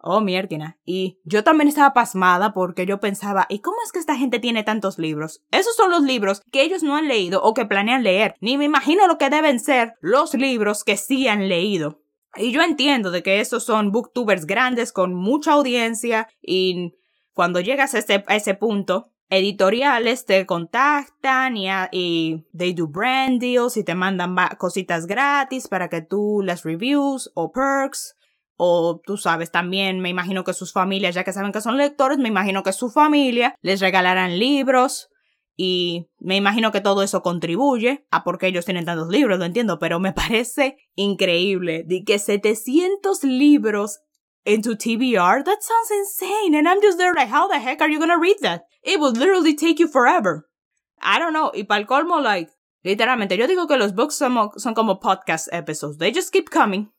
Oh, 0.09 0.21
mierda. 0.21 0.77
Y 0.85 1.19
yo 1.25 1.43
también 1.43 1.67
estaba 1.67 1.93
pasmada 1.93 2.53
porque 2.53 2.85
yo 2.85 3.01
pensaba, 3.01 3.45
¿y 3.49 3.59
cómo 3.59 3.75
es 3.83 3.91
que 3.91 3.99
esta 3.99 4.15
gente 4.15 4.39
tiene 4.39 4.63
tantos 4.63 4.97
libros? 4.97 5.43
Esos 5.51 5.75
son 5.75 5.91
los 5.91 6.01
libros 6.01 6.41
que 6.49 6.61
ellos 6.61 6.81
no 6.81 6.95
han 6.95 7.09
leído 7.09 7.43
o 7.43 7.53
que 7.53 7.65
planean 7.65 8.03
leer. 8.03 8.35
Ni 8.39 8.57
me 8.57 8.63
imagino 8.63 9.05
lo 9.07 9.17
que 9.17 9.29
deben 9.29 9.59
ser 9.59 9.95
los 9.99 10.33
libros 10.33 10.85
que 10.85 10.95
sí 10.95 11.27
han 11.27 11.49
leído. 11.49 11.99
Y 12.37 12.53
yo 12.53 12.61
entiendo 12.61 13.11
de 13.11 13.21
que 13.21 13.41
esos 13.41 13.65
son 13.65 13.91
booktubers 13.91 14.45
grandes 14.45 14.93
con 14.93 15.13
mucha 15.13 15.51
audiencia 15.51 16.29
y 16.41 16.93
cuando 17.33 17.59
llegas 17.59 17.93
a 17.93 17.99
ese, 17.99 18.23
a 18.27 18.35
ese 18.37 18.53
punto, 18.53 19.11
editoriales 19.29 20.25
te 20.25 20.45
contactan 20.45 21.57
y, 21.57 21.67
y 21.91 22.45
they 22.57 22.73
do 22.73 22.87
brand 22.87 23.41
deals 23.41 23.75
y 23.75 23.83
te 23.83 23.93
mandan 23.93 24.37
cositas 24.57 25.05
gratis 25.05 25.67
para 25.67 25.89
que 25.89 26.01
tú 26.01 26.41
las 26.45 26.63
reviews 26.63 27.29
o 27.33 27.51
perks 27.51 28.16
o 28.57 28.99
tú 29.05 29.17
sabes, 29.17 29.51
también 29.51 29.99
me 29.99 30.09
imagino 30.09 30.43
que 30.43 30.53
sus 30.53 30.73
familias, 30.73 31.15
ya 31.15 31.23
que 31.23 31.31
saben 31.31 31.51
que 31.51 31.61
son 31.61 31.77
lectores, 31.77 32.17
me 32.17 32.27
imagino 32.27 32.63
que 32.63 32.73
su 32.73 32.89
familia 32.89 33.55
les 33.61 33.79
regalarán 33.79 34.39
libros 34.39 35.09
y 35.55 36.09
me 36.19 36.35
imagino 36.35 36.71
que 36.71 36.81
todo 36.81 37.01
eso 37.03 37.21
contribuye 37.21 38.05
a 38.11 38.23
por 38.23 38.37
qué 38.37 38.47
ellos 38.47 38.65
tienen 38.65 38.85
tantos 38.85 39.09
libros, 39.09 39.39
lo 39.39 39.45
entiendo, 39.45 39.79
pero 39.79 39.99
me 39.99 40.11
parece 40.13 40.77
increíble 40.95 41.83
de 41.85 42.03
que 42.03 42.19
700 42.19 43.23
libros 43.23 43.99
en 44.43 44.61
tu 44.61 44.75
TBR, 44.75 45.43
that 45.43 45.61
sounds 45.61 45.91
insane. 45.91 46.55
And 46.55 46.67
I'm 46.67 46.81
just 46.81 46.97
there 46.97 47.13
like, 47.13 47.29
how 47.29 47.47
the 47.47 47.59
heck 47.59 47.81
are 47.81 47.91
you 47.91 47.99
gonna 47.99 48.19
read 48.19 48.37
that? 48.41 48.63
It 48.81 48.99
will 48.99 49.11
literally 49.11 49.55
take 49.55 49.79
you 49.79 49.87
forever. 49.87 50.47
I 51.01 51.19
don't 51.19 51.33
know. 51.33 51.51
Y 51.53 51.63
para 51.63 51.81
el 51.81 51.87
colmo, 51.87 52.21
like, 52.21 52.49
literalmente, 52.83 53.37
yo 53.37 53.45
digo 53.45 53.67
que 53.67 53.77
los 53.77 53.93
books 53.93 54.15
son, 54.15 54.51
son 54.57 54.73
como 54.73 54.99
podcast 54.99 55.47
episodes. 55.51 55.97
They 55.97 56.13
just 56.13 56.31
keep 56.31 56.49
coming. 56.49 56.89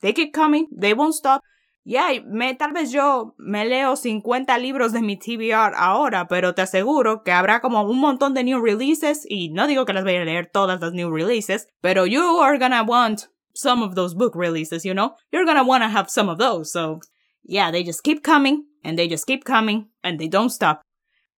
They 0.00 0.12
keep 0.12 0.32
coming, 0.32 0.68
they 0.70 0.94
won't 0.94 1.14
stop. 1.14 1.42
Yeah, 1.84 2.20
me, 2.26 2.54
tal 2.54 2.72
vez 2.72 2.92
yo 2.92 3.34
me 3.38 3.64
leo 3.64 3.96
50 3.96 4.58
libros 4.58 4.92
de 4.92 5.00
mi 5.00 5.16
TBR 5.16 5.72
ahora, 5.74 6.28
pero 6.28 6.54
te 6.54 6.62
aseguro 6.62 7.22
que 7.24 7.32
habrá 7.32 7.60
como 7.60 7.82
un 7.82 7.98
montón 7.98 8.34
de 8.34 8.44
new 8.44 8.60
releases 8.60 9.24
y 9.26 9.48
no 9.48 9.66
digo 9.66 9.86
que 9.86 9.94
las 9.94 10.04
voy 10.04 10.16
a 10.16 10.24
leer 10.24 10.50
todas 10.52 10.80
las 10.80 10.92
new 10.92 11.10
releases, 11.10 11.66
pero 11.80 12.04
you 12.04 12.40
are 12.42 12.58
gonna 12.58 12.82
want 12.82 13.30
some 13.54 13.82
of 13.82 13.94
those 13.94 14.14
book 14.14 14.36
releases, 14.36 14.84
you 14.84 14.92
know? 14.92 15.14
You're 15.32 15.46
gonna 15.46 15.64
wanna 15.64 15.88
have 15.88 16.10
some 16.10 16.28
of 16.30 16.38
those, 16.38 16.70
so 16.70 17.00
yeah, 17.42 17.70
they 17.70 17.82
just 17.82 18.02
keep 18.02 18.22
coming 18.22 18.66
and 18.84 18.98
they 18.98 19.08
just 19.08 19.26
keep 19.26 19.44
coming 19.44 19.88
and 20.04 20.18
they 20.18 20.28
don't 20.28 20.50
stop. 20.50 20.82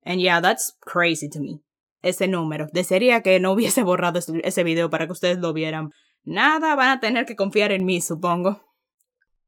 And 0.02 0.20
yeah, 0.20 0.40
that's 0.40 0.72
crazy 0.80 1.28
to 1.28 1.40
me. 1.40 1.60
Ese 2.02 2.26
número. 2.26 2.66
Desearía 2.72 3.22
que 3.22 3.38
no 3.40 3.52
hubiese 3.52 3.82
borrado 3.82 4.18
ese, 4.18 4.64
video 4.64 4.88
para 4.90 5.06
que 5.06 5.12
ustedes 5.12 5.38
lo 5.38 5.52
vieran. 5.52 5.90
Nada, 6.22 6.74
van 6.74 6.90
a 6.90 7.00
tener 7.00 7.26
que 7.26 7.36
confiar 7.36 7.72
en 7.72 7.84
mí, 7.84 8.00
supongo. 8.00 8.60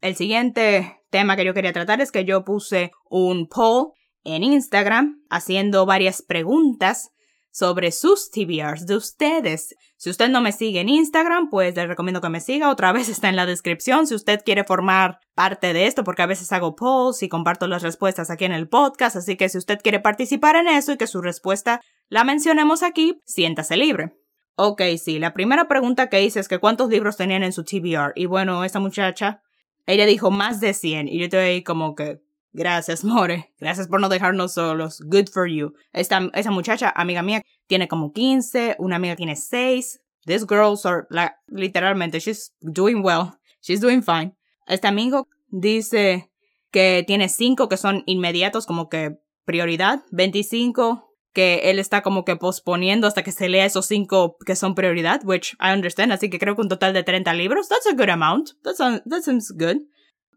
El 0.01 0.17
siguiente 0.17 1.01
tema 1.11 1.37
que 1.37 1.45
yo 1.45 1.55
quería 1.55 1.73
tratar 1.73 2.01
es 2.01 2.11
que 2.11 2.25
yo 2.25 2.45
puse 2.45 2.93
un 3.09 3.47
poll 3.49 3.93
en 4.25 4.43
Instagram 4.43 5.23
haciendo 5.31 5.87
varias 5.87 6.23
preguntas 6.23 7.11
sobre 7.53 7.93
sus 7.93 8.31
TBRs 8.31 8.87
de 8.87 8.97
ustedes. 8.97 9.77
Si 9.97 10.11
usted 10.11 10.31
no 10.31 10.41
me 10.41 10.53
sigue 10.53 10.81
en 10.81 10.89
Instagram, 10.89 11.51
pues 11.51 11.77
le 11.77 11.87
recomiendo 11.87 12.21
que 12.21 12.31
me 12.31 12.41
siga. 12.41 12.71
Otra 12.71 12.93
vez 12.93 13.09
está 13.11 13.29
en 13.29 13.37
la 13.37 13.47
descripción 13.47 14.07
si 14.07 14.15
usted 14.15 14.41
quiere 14.45 14.65
formar 14.65 15.19
parte 15.35 15.73
de 15.73 15.87
esto, 15.87 16.03
porque 16.03 16.23
a 16.23 16.27
veces 16.27 16.51
hago 16.53 16.75
polls 16.75 17.23
y 17.23 17.29
comparto 17.29 17.67
las 17.67 17.83
respuestas 17.83 18.31
aquí 18.31 18.45
en 18.45 18.53
el 18.53 18.69
podcast. 18.69 19.17
Así 19.17 19.37
que 19.37 19.49
si 19.49 19.59
usted 19.59 19.79
quiere 19.83 20.01
participar 20.01 20.57
en 20.57 20.67
eso 20.67 20.93
y 20.93 20.97
que 20.97 21.07
su 21.07 21.21
respuesta 21.21 21.81
la 22.09 22.25
mencionemos 22.25 22.83
aquí, 22.83 23.21
siéntase 23.25 23.77
libre. 23.77 24.22
Ok, 24.55 24.83
sí, 25.03 25.19
la 25.19 25.33
primera 25.33 25.67
pregunta 25.67 26.09
que 26.09 26.23
hice 26.23 26.41
es 26.41 26.49
que 26.49 26.59
cuántos 26.59 26.91
libros 26.91 27.17
tenían 27.17 27.43
en 27.43 27.53
su 27.53 27.65
TBR. 27.65 28.13
Y 28.15 28.27
bueno, 28.27 28.65
esa 28.65 28.81
muchacha, 28.81 29.43
ella 29.87 30.07
dijo 30.07 30.31
más 30.31 30.61
de 30.61 30.75
100. 30.75 31.09
Y 31.09 31.19
yo 31.19 31.25
estoy 31.25 31.41
ahí 31.41 31.63
como 31.63 31.95
que, 31.95 32.21
Gracias, 32.55 33.03
More. 33.03 33.51
Gracias 33.59 33.89
por 33.89 34.01
no 34.01 34.11
dejarnos 34.11 34.53
solos. 34.55 35.01
Good 35.07 35.29
for 35.33 35.49
you. 35.49 35.73
Esta, 35.93 36.31
esa 36.35 36.51
muchacha, 36.51 36.93
amiga 36.95 37.23
mía, 37.23 37.43
tiene 37.67 37.89
como 37.89 38.13
15, 38.13 38.77
una 38.79 38.97
amiga 38.97 39.17
tiene 39.17 39.37
6. 39.37 40.01
These 40.27 40.47
girls 40.47 40.85
are, 40.85 41.07
like, 41.09 41.35
literalmente, 41.49 42.21
she's 42.21 42.55
doing 42.61 43.03
well. 43.03 43.33
She's 43.63 43.81
doing 43.81 44.03
fine. 44.03 44.37
Este 44.67 44.87
amigo 44.87 45.29
dice 45.49 46.31
que 46.71 47.05
tiene 47.07 47.29
5 47.29 47.69
que 47.69 47.77
son 47.77 48.03
inmediatos, 48.07 48.67
como 48.67 48.89
que 48.89 49.19
prioridad. 49.45 50.03
25 50.11 51.12
que 51.33 51.71
él 51.71 51.79
está 51.79 52.03
como 52.03 52.25
que 52.25 52.37
posponiendo 52.37 53.07
hasta 53.07 53.23
que 53.23 53.33
se 53.33 53.49
lea 53.49 53.65
esos 53.65 53.87
5 53.87 54.37
que 54.45 54.57
son 54.57 54.75
prioridad, 54.75 55.21
which 55.25 55.55
I 55.61 55.73
understand. 55.73 56.13
Así 56.13 56.31
que 56.31 56.39
creo 56.39 56.55
que 56.55 56.63
un 56.63 56.69
total 56.69 56.93
de 56.93 57.03
30 57.03 57.33
libros. 57.35 57.69
That's 57.69 57.87
a 57.87 57.95
good 57.95 58.11
amount. 58.11 58.51
that 58.63 59.23
seems 59.23 59.51
good. 59.51 59.83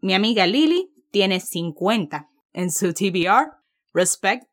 Mi 0.02 0.14
amiga 0.14 0.46
Lily 0.46 0.90
tiene 1.10 1.40
50 1.40 2.28
en 2.52 2.70
su 2.70 2.92
TBR, 2.92 3.52
respect, 3.92 4.44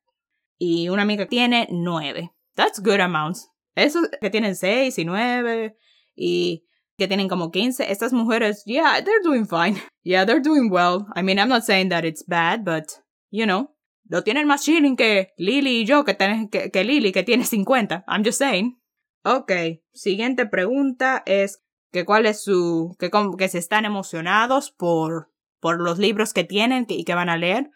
y 0.57 0.89
una 0.89 1.01
amiga 1.01 1.25
tiene 1.25 1.67
9. 1.71 2.31
That's 2.55 2.79
good 2.79 2.99
amounts. 2.99 3.49
Esos 3.75 4.07
que 4.21 4.29
tienen 4.29 4.55
6 4.55 4.97
y 4.97 5.05
9 5.05 5.75
y 6.15 6.63
que 6.97 7.07
tienen 7.07 7.27
como 7.27 7.51
15, 7.51 7.91
estas 7.91 8.13
mujeres, 8.13 8.63
yeah, 8.65 9.01
they're 9.03 9.23
doing 9.23 9.45
fine. 9.45 9.81
Yeah, 10.05 10.25
they're 10.25 10.41
doing 10.41 10.69
well. 10.69 11.07
I 11.15 11.21
mean, 11.21 11.39
I'm 11.39 11.47
not 11.47 11.63
saying 11.63 11.87
that 11.89 12.03
it's 12.03 12.23
bad, 12.23 12.65
but, 12.65 12.99
you 13.31 13.45
know, 13.45 13.72
lo 14.05 14.23
tienen 14.23 14.47
más 14.47 14.63
chilling 14.63 14.95
que 14.95 15.33
Lily 15.37 15.81
y 15.81 15.85
yo, 15.85 16.03
que, 16.05 16.17
que, 16.51 16.71
que 16.71 16.83
Lily, 16.83 17.11
que 17.11 17.23
tiene 17.23 17.45
50. 17.45 18.05
I'm 18.07 18.23
just 18.23 18.39
saying. 18.39 18.79
Ok, 19.23 19.51
siguiente 19.93 20.45
pregunta 20.45 21.23
es 21.25 21.63
que 21.91 22.05
cuál 22.05 22.25
es 22.25 22.43
su, 22.43 22.95
que, 22.99 23.09
que 23.37 23.47
se 23.49 23.59
están 23.59 23.85
emocionados 23.85 24.71
por 24.71 25.33
por 25.63 25.79
los 25.79 25.97
libros 25.97 26.33
que 26.33 26.43
tienen 26.43 26.85
y 26.89 27.05
que 27.05 27.15
van 27.15 27.29
a 27.29 27.37
leer. 27.37 27.71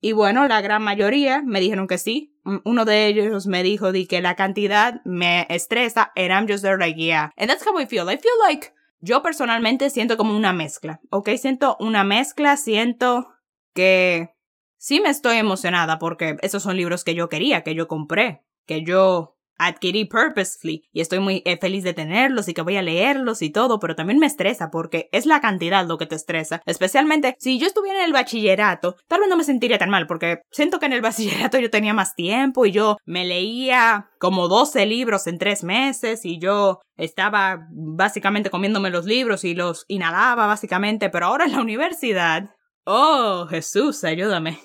Y 0.00 0.10
bueno, 0.10 0.48
la 0.48 0.60
gran 0.60 0.82
mayoría 0.82 1.40
me 1.40 1.60
dijeron 1.60 1.86
que 1.86 1.96
sí. 1.96 2.36
Uno 2.64 2.84
de 2.84 3.06
ellos 3.06 3.46
me 3.46 3.62
dijo 3.62 3.92
de 3.92 4.08
que 4.08 4.20
la 4.20 4.34
cantidad 4.34 5.00
me 5.04 5.46
estresa 5.48 6.10
and 6.16 6.32
I'm 6.32 6.48
just 6.48 6.64
there 6.64 6.76
like, 6.76 7.00
yeah. 7.00 7.30
And 7.36 7.48
that's 7.48 7.64
how 7.64 7.78
I 7.80 7.86
feel. 7.86 8.10
I 8.10 8.18
feel 8.18 8.34
like 8.44 8.72
yo 9.00 9.22
personalmente 9.22 9.88
siento 9.90 10.16
como 10.16 10.36
una 10.36 10.52
mezcla, 10.52 11.00
¿ok? 11.10 11.30
Siento 11.36 11.76
una 11.78 12.02
mezcla, 12.02 12.56
siento 12.56 13.28
que 13.72 14.34
sí 14.78 15.00
me 15.00 15.10
estoy 15.10 15.36
emocionada 15.36 15.98
porque 15.98 16.36
esos 16.42 16.62
son 16.62 16.76
libros 16.76 17.04
que 17.04 17.14
yo 17.14 17.28
quería, 17.28 17.62
que 17.62 17.74
yo 17.74 17.88
compré, 17.88 18.42
que 18.66 18.82
yo 18.82 19.38
adquirí 19.58 20.04
purposefully 20.04 20.84
y 20.92 21.00
estoy 21.00 21.18
muy 21.18 21.42
eh, 21.44 21.58
feliz 21.58 21.84
de 21.84 21.92
tenerlos 21.92 22.48
y 22.48 22.54
que 22.54 22.62
voy 22.62 22.76
a 22.76 22.82
leerlos 22.82 23.42
y 23.42 23.50
todo, 23.50 23.80
pero 23.80 23.96
también 23.96 24.18
me 24.18 24.26
estresa 24.26 24.70
porque 24.70 25.08
es 25.12 25.26
la 25.26 25.40
cantidad 25.40 25.86
lo 25.86 25.98
que 25.98 26.06
te 26.06 26.14
estresa. 26.14 26.62
Especialmente 26.64 27.36
si 27.38 27.58
yo 27.58 27.66
estuviera 27.66 27.98
en 27.98 28.06
el 28.06 28.12
bachillerato, 28.12 28.96
tal 29.08 29.20
vez 29.20 29.28
no 29.28 29.36
me 29.36 29.44
sentiría 29.44 29.78
tan 29.78 29.90
mal 29.90 30.06
porque 30.06 30.42
siento 30.50 30.78
que 30.78 30.86
en 30.86 30.92
el 30.92 31.02
bachillerato 31.02 31.58
yo 31.58 31.70
tenía 31.70 31.92
más 31.92 32.14
tiempo 32.14 32.64
y 32.64 32.70
yo 32.70 32.96
me 33.04 33.24
leía 33.24 34.10
como 34.18 34.48
12 34.48 34.86
libros 34.86 35.26
en 35.26 35.38
tres 35.38 35.64
meses 35.64 36.24
y 36.24 36.38
yo 36.38 36.80
estaba 36.96 37.66
básicamente 37.70 38.50
comiéndome 38.50 38.90
los 38.90 39.04
libros 39.04 39.44
y 39.44 39.54
los 39.54 39.84
inhalaba 39.88 40.46
básicamente, 40.46 41.10
pero 41.10 41.26
ahora 41.26 41.44
en 41.44 41.52
la 41.52 41.60
universidad... 41.60 42.50
Oh, 42.90 43.46
Jesús, 43.50 44.02
ayúdame. 44.02 44.58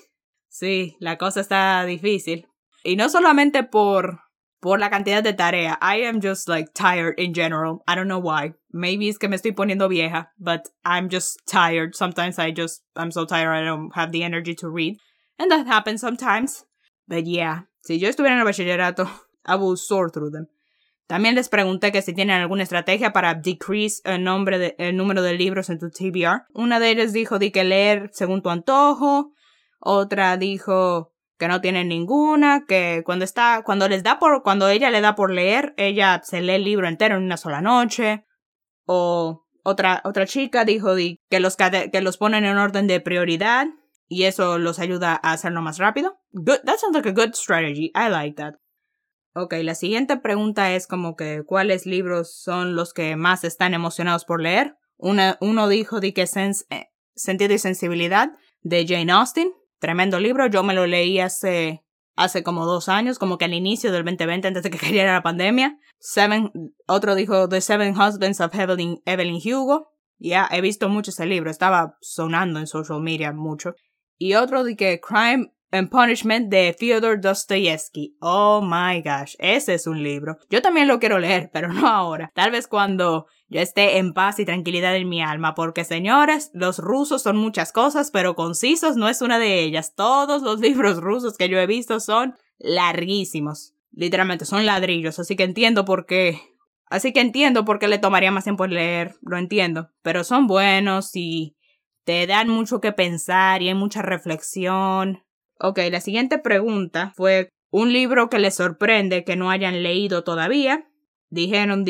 Sí, 0.48 0.96
la 0.98 1.18
cosa 1.18 1.40
está 1.40 1.84
difícil. 1.84 2.46
Y 2.82 2.96
no 2.96 3.10
solamente 3.10 3.64
por 3.64 4.20
por 4.62 4.80
la 4.80 4.88
cantidad 4.88 5.22
de 5.22 5.34
tarea. 5.34 5.78
I 5.82 6.06
am 6.06 6.22
just 6.22 6.48
like 6.48 6.72
tired 6.72 7.18
in 7.18 7.34
general. 7.34 7.82
I 7.86 7.94
don't 7.94 8.08
know 8.08 8.18
why. 8.18 8.54
Maybe 8.72 9.10
es 9.10 9.18
que 9.18 9.28
me 9.28 9.36
estoy 9.36 9.52
poniendo 9.52 9.90
vieja, 9.90 10.30
but 10.38 10.70
I'm 10.86 11.10
just 11.10 11.38
tired. 11.46 11.94
Sometimes 11.94 12.38
I 12.38 12.50
just, 12.50 12.80
I'm 12.96 13.10
so 13.10 13.26
tired 13.26 13.52
I 13.52 13.62
don't 13.62 13.94
have 13.94 14.10
the 14.10 14.22
energy 14.22 14.54
to 14.54 14.70
read. 14.70 14.96
And 15.38 15.50
that 15.50 15.66
happens 15.66 16.00
sometimes. 16.00 16.64
But 17.06 17.26
yeah, 17.26 17.64
si 17.82 17.98
yo 17.98 18.08
estuviera 18.08 18.32
en 18.32 18.38
el 18.38 18.46
bachillerato, 18.46 19.06
I 19.44 19.56
will 19.56 19.76
soar 19.76 20.08
through 20.08 20.30
them. 20.30 20.46
También 21.06 21.34
les 21.34 21.48
pregunté 21.48 21.92
que 21.92 22.02
si 22.02 22.14
tienen 22.14 22.40
alguna 22.40 22.62
estrategia 22.62 23.12
para 23.12 23.34
decrease 23.34 24.00
el, 24.04 24.24
nombre 24.24 24.58
de, 24.58 24.74
el 24.78 24.96
número 24.96 25.22
de 25.22 25.34
libros 25.34 25.68
en 25.68 25.78
tu 25.78 25.90
TBR. 25.90 26.44
Una 26.54 26.80
de 26.80 26.90
ellas 26.90 27.12
dijo 27.12 27.38
di 27.38 27.50
que 27.50 27.64
leer 27.64 28.10
según 28.12 28.42
tu 28.42 28.48
antojo. 28.48 29.32
Otra 29.80 30.36
dijo 30.38 31.12
que 31.38 31.48
no 31.48 31.60
tienen 31.60 31.88
ninguna, 31.88 32.64
que 32.66 33.02
cuando 33.04 33.24
está, 33.24 33.62
cuando 33.64 33.88
les 33.88 34.02
da 34.02 34.18
por, 34.18 34.42
cuando 34.42 34.68
ella 34.68 34.90
le 34.90 35.02
da 35.02 35.14
por 35.14 35.30
leer, 35.30 35.74
ella 35.76 36.20
se 36.24 36.40
lee 36.40 36.54
el 36.54 36.64
libro 36.64 36.88
entero 36.88 37.16
en 37.16 37.24
una 37.24 37.36
sola 37.36 37.60
noche. 37.60 38.24
O 38.86 39.44
otra, 39.62 40.00
otra 40.04 40.26
chica 40.26 40.64
dijo 40.64 40.94
que 40.96 41.40
los, 41.40 41.56
que 41.56 42.00
los 42.00 42.16
ponen 42.16 42.46
en 42.46 42.56
orden 42.56 42.86
de 42.86 43.00
prioridad 43.00 43.66
y 44.08 44.24
eso 44.24 44.58
los 44.58 44.78
ayuda 44.78 45.20
a 45.22 45.32
hacerlo 45.32 45.60
más 45.60 45.78
rápido. 45.78 46.16
Good, 46.32 46.60
that 46.64 46.78
sounds 46.78 46.94
like 46.94 47.08
a 47.08 47.12
good 47.12 47.34
strategy. 47.34 47.90
I 47.94 48.08
like 48.08 48.36
that. 48.36 48.54
Ok, 49.36 49.54
la 49.62 49.74
siguiente 49.74 50.16
pregunta 50.16 50.74
es 50.74 50.86
como 50.86 51.16
que 51.16 51.42
cuáles 51.44 51.86
libros 51.86 52.40
son 52.40 52.76
los 52.76 52.92
que 52.92 53.16
más 53.16 53.42
están 53.42 53.74
emocionados 53.74 54.24
por 54.24 54.40
leer. 54.40 54.76
Una, 54.96 55.38
uno 55.40 55.66
dijo 55.66 55.98
de 55.98 56.14
que 56.14 56.22
eh, 56.22 56.86
Sentido 57.16 57.52
y 57.52 57.58
Sensibilidad 57.58 58.30
de 58.62 58.86
Jane 58.86 59.10
Austen. 59.10 59.52
Tremendo 59.80 60.20
libro, 60.20 60.46
yo 60.46 60.62
me 60.62 60.72
lo 60.72 60.86
leí 60.86 61.18
hace, 61.18 61.84
hace 62.14 62.44
como 62.44 62.64
dos 62.64 62.88
años, 62.88 63.18
como 63.18 63.36
que 63.36 63.46
al 63.46 63.54
inicio 63.54 63.90
del 63.90 64.04
2020, 64.04 64.46
antes 64.46 64.62
de 64.62 64.70
que 64.70 64.78
cayera 64.86 65.14
la 65.14 65.22
pandemia. 65.24 65.78
Seven, 65.98 66.52
otro 66.86 67.16
dijo 67.16 67.48
The 67.48 67.60
Seven 67.60 68.00
Husbands 68.00 68.40
of 68.40 68.54
Evelyn, 68.54 69.02
Evelyn 69.04 69.40
Hugo. 69.44 69.88
Ya, 70.18 70.48
he 70.52 70.60
visto 70.60 70.88
mucho 70.88 71.10
ese 71.10 71.26
libro, 71.26 71.50
estaba 71.50 71.98
sonando 72.00 72.60
en 72.60 72.68
social 72.68 73.00
media 73.00 73.32
mucho. 73.32 73.74
Y 74.16 74.34
otro 74.34 74.62
de 74.62 74.76
que 74.76 75.00
Crime 75.00 75.52
and 75.74 75.90
Punishment 75.90 76.50
de 76.50 76.74
Fyodor 76.78 77.20
Dostoyevsky. 77.20 78.16
Oh 78.20 78.62
my 78.62 79.02
gosh, 79.02 79.34
ese 79.38 79.74
es 79.74 79.86
un 79.86 80.02
libro. 80.02 80.38
Yo 80.48 80.62
también 80.62 80.86
lo 80.86 81.00
quiero 81.00 81.18
leer, 81.18 81.50
pero 81.52 81.72
no 81.72 81.88
ahora. 81.88 82.30
Tal 82.34 82.52
vez 82.52 82.68
cuando 82.68 83.26
yo 83.48 83.60
esté 83.60 83.98
en 83.98 84.12
paz 84.12 84.38
y 84.38 84.44
tranquilidad 84.44 84.94
en 84.96 85.08
mi 85.08 85.20
alma, 85.20 85.54
porque 85.54 85.84
señores, 85.84 86.50
los 86.54 86.78
rusos 86.78 87.22
son 87.22 87.36
muchas 87.36 87.72
cosas, 87.72 88.10
pero 88.10 88.36
concisos 88.36 88.96
no 88.96 89.08
es 89.08 89.20
una 89.20 89.38
de 89.38 89.62
ellas. 89.62 89.94
Todos 89.94 90.42
los 90.42 90.60
libros 90.66 90.98
rusos 90.98 91.36
que 91.36 91.48
yo 91.48 91.58
he 91.58 91.66
visto 91.66 91.98
son 91.98 92.36
larguísimos. 92.58 93.74
Literalmente 93.90 94.44
son 94.44 94.66
ladrillos, 94.66 95.18
así 95.18 95.34
que 95.34 95.44
entiendo 95.44 95.84
por 95.84 96.06
qué. 96.06 96.40
Así 96.86 97.12
que 97.12 97.20
entiendo 97.20 97.64
por 97.64 97.78
qué 97.80 97.88
le 97.88 97.98
tomaría 97.98 98.30
más 98.30 98.44
tiempo 98.44 98.66
leer, 98.66 99.16
lo 99.22 99.38
entiendo. 99.38 99.90
Pero 100.02 100.22
son 100.22 100.46
buenos 100.46 101.10
y 101.14 101.56
te 102.04 102.26
dan 102.26 102.48
mucho 102.48 102.80
que 102.80 102.92
pensar 102.92 103.62
y 103.62 103.68
hay 103.68 103.74
mucha 103.74 104.02
reflexión. 104.02 105.23
Ok, 105.58 105.78
la 105.90 106.00
siguiente 106.00 106.38
pregunta 106.38 107.12
fue 107.16 107.48
un 107.70 107.92
libro 107.92 108.28
que 108.28 108.38
les 108.38 108.54
sorprende 108.54 109.24
que 109.24 109.36
no 109.36 109.50
hayan 109.50 109.82
leído 109.82 110.24
todavía. 110.24 110.88
Dijeron 111.30 111.84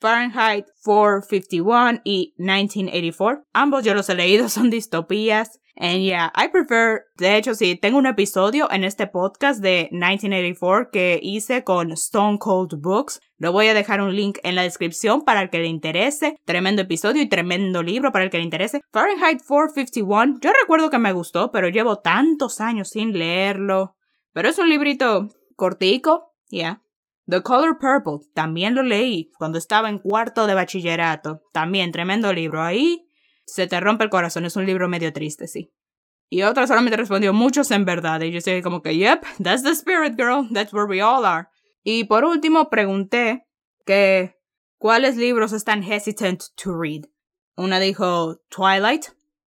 Fahrenheit 0.00 0.66
451 0.84 2.00
y 2.04 2.34
1984. 2.38 3.44
Ambos 3.52 3.84
yo 3.84 3.94
los 3.94 4.08
he 4.08 4.14
leído, 4.14 4.48
son 4.48 4.70
distopías. 4.70 5.60
And 5.80 6.02
yeah, 6.02 6.32
I 6.34 6.48
prefer, 6.48 7.04
de 7.18 7.36
hecho, 7.36 7.54
sí, 7.54 7.76
tengo 7.76 7.98
un 7.98 8.06
episodio 8.06 8.68
en 8.68 8.82
este 8.82 9.06
podcast 9.06 9.62
de 9.62 9.88
1984 9.92 10.90
que 10.90 11.20
hice 11.22 11.62
con 11.62 11.92
Stone 11.92 12.38
Cold 12.40 12.80
Books. 12.80 13.20
Lo 13.36 13.52
voy 13.52 13.68
a 13.68 13.74
dejar 13.74 14.00
un 14.00 14.16
link 14.16 14.38
en 14.42 14.56
la 14.56 14.62
descripción 14.62 15.22
para 15.22 15.40
el 15.40 15.50
que 15.50 15.60
le 15.60 15.68
interese. 15.68 16.40
Tremendo 16.44 16.82
episodio 16.82 17.22
y 17.22 17.28
tremendo 17.28 17.84
libro 17.84 18.10
para 18.10 18.24
el 18.24 18.30
que 18.30 18.38
le 18.38 18.44
interese. 18.44 18.80
Fahrenheit 18.92 19.40
451, 19.46 20.40
yo 20.40 20.50
recuerdo 20.60 20.90
que 20.90 20.98
me 20.98 21.12
gustó, 21.12 21.52
pero 21.52 21.68
llevo 21.68 22.00
tantos 22.00 22.60
años 22.60 22.88
sin 22.88 23.16
leerlo. 23.16 23.94
Pero 24.32 24.48
es 24.48 24.58
un 24.58 24.68
librito 24.68 25.28
cortico, 25.54 26.34
yeah. 26.48 26.82
The 27.28 27.42
Color 27.42 27.78
Purple, 27.78 28.26
también 28.34 28.74
lo 28.74 28.82
leí 28.82 29.30
cuando 29.36 29.58
estaba 29.58 29.90
en 29.90 29.98
cuarto 29.98 30.46
de 30.46 30.54
bachillerato. 30.54 31.42
También 31.52 31.92
tremendo 31.92 32.32
libro. 32.32 32.62
Ahí 32.62 33.06
se 33.44 33.66
te 33.66 33.78
rompe 33.80 34.04
el 34.04 34.10
corazón, 34.10 34.46
es 34.46 34.56
un 34.56 34.64
libro 34.64 34.88
medio 34.88 35.12
triste, 35.12 35.46
sí. 35.46 35.70
Y 36.30 36.42
otra 36.42 36.66
solamente 36.66 36.96
respondió 36.96 37.34
muchos 37.34 37.70
en 37.70 37.84
verdad. 37.84 38.20
Y 38.22 38.30
yo 38.30 38.38
estoy 38.38 38.62
como 38.62 38.80
que, 38.82 38.96
yep, 38.96 39.22
that's 39.42 39.62
the 39.62 39.70
spirit, 39.70 40.14
girl. 40.16 40.48
That's 40.52 40.72
where 40.72 40.86
we 40.86 41.02
all 41.02 41.24
are. 41.24 41.48
Y 41.82 42.04
por 42.04 42.24
último 42.24 42.70
pregunté 42.70 43.46
que 43.84 44.34
cuáles 44.78 45.16
libros 45.16 45.52
están 45.52 45.82
hesitant 45.82 46.42
to 46.62 46.72
read. 46.78 47.04
Una 47.56 47.78
dijo 47.78 48.40
Twilight. 48.48 49.06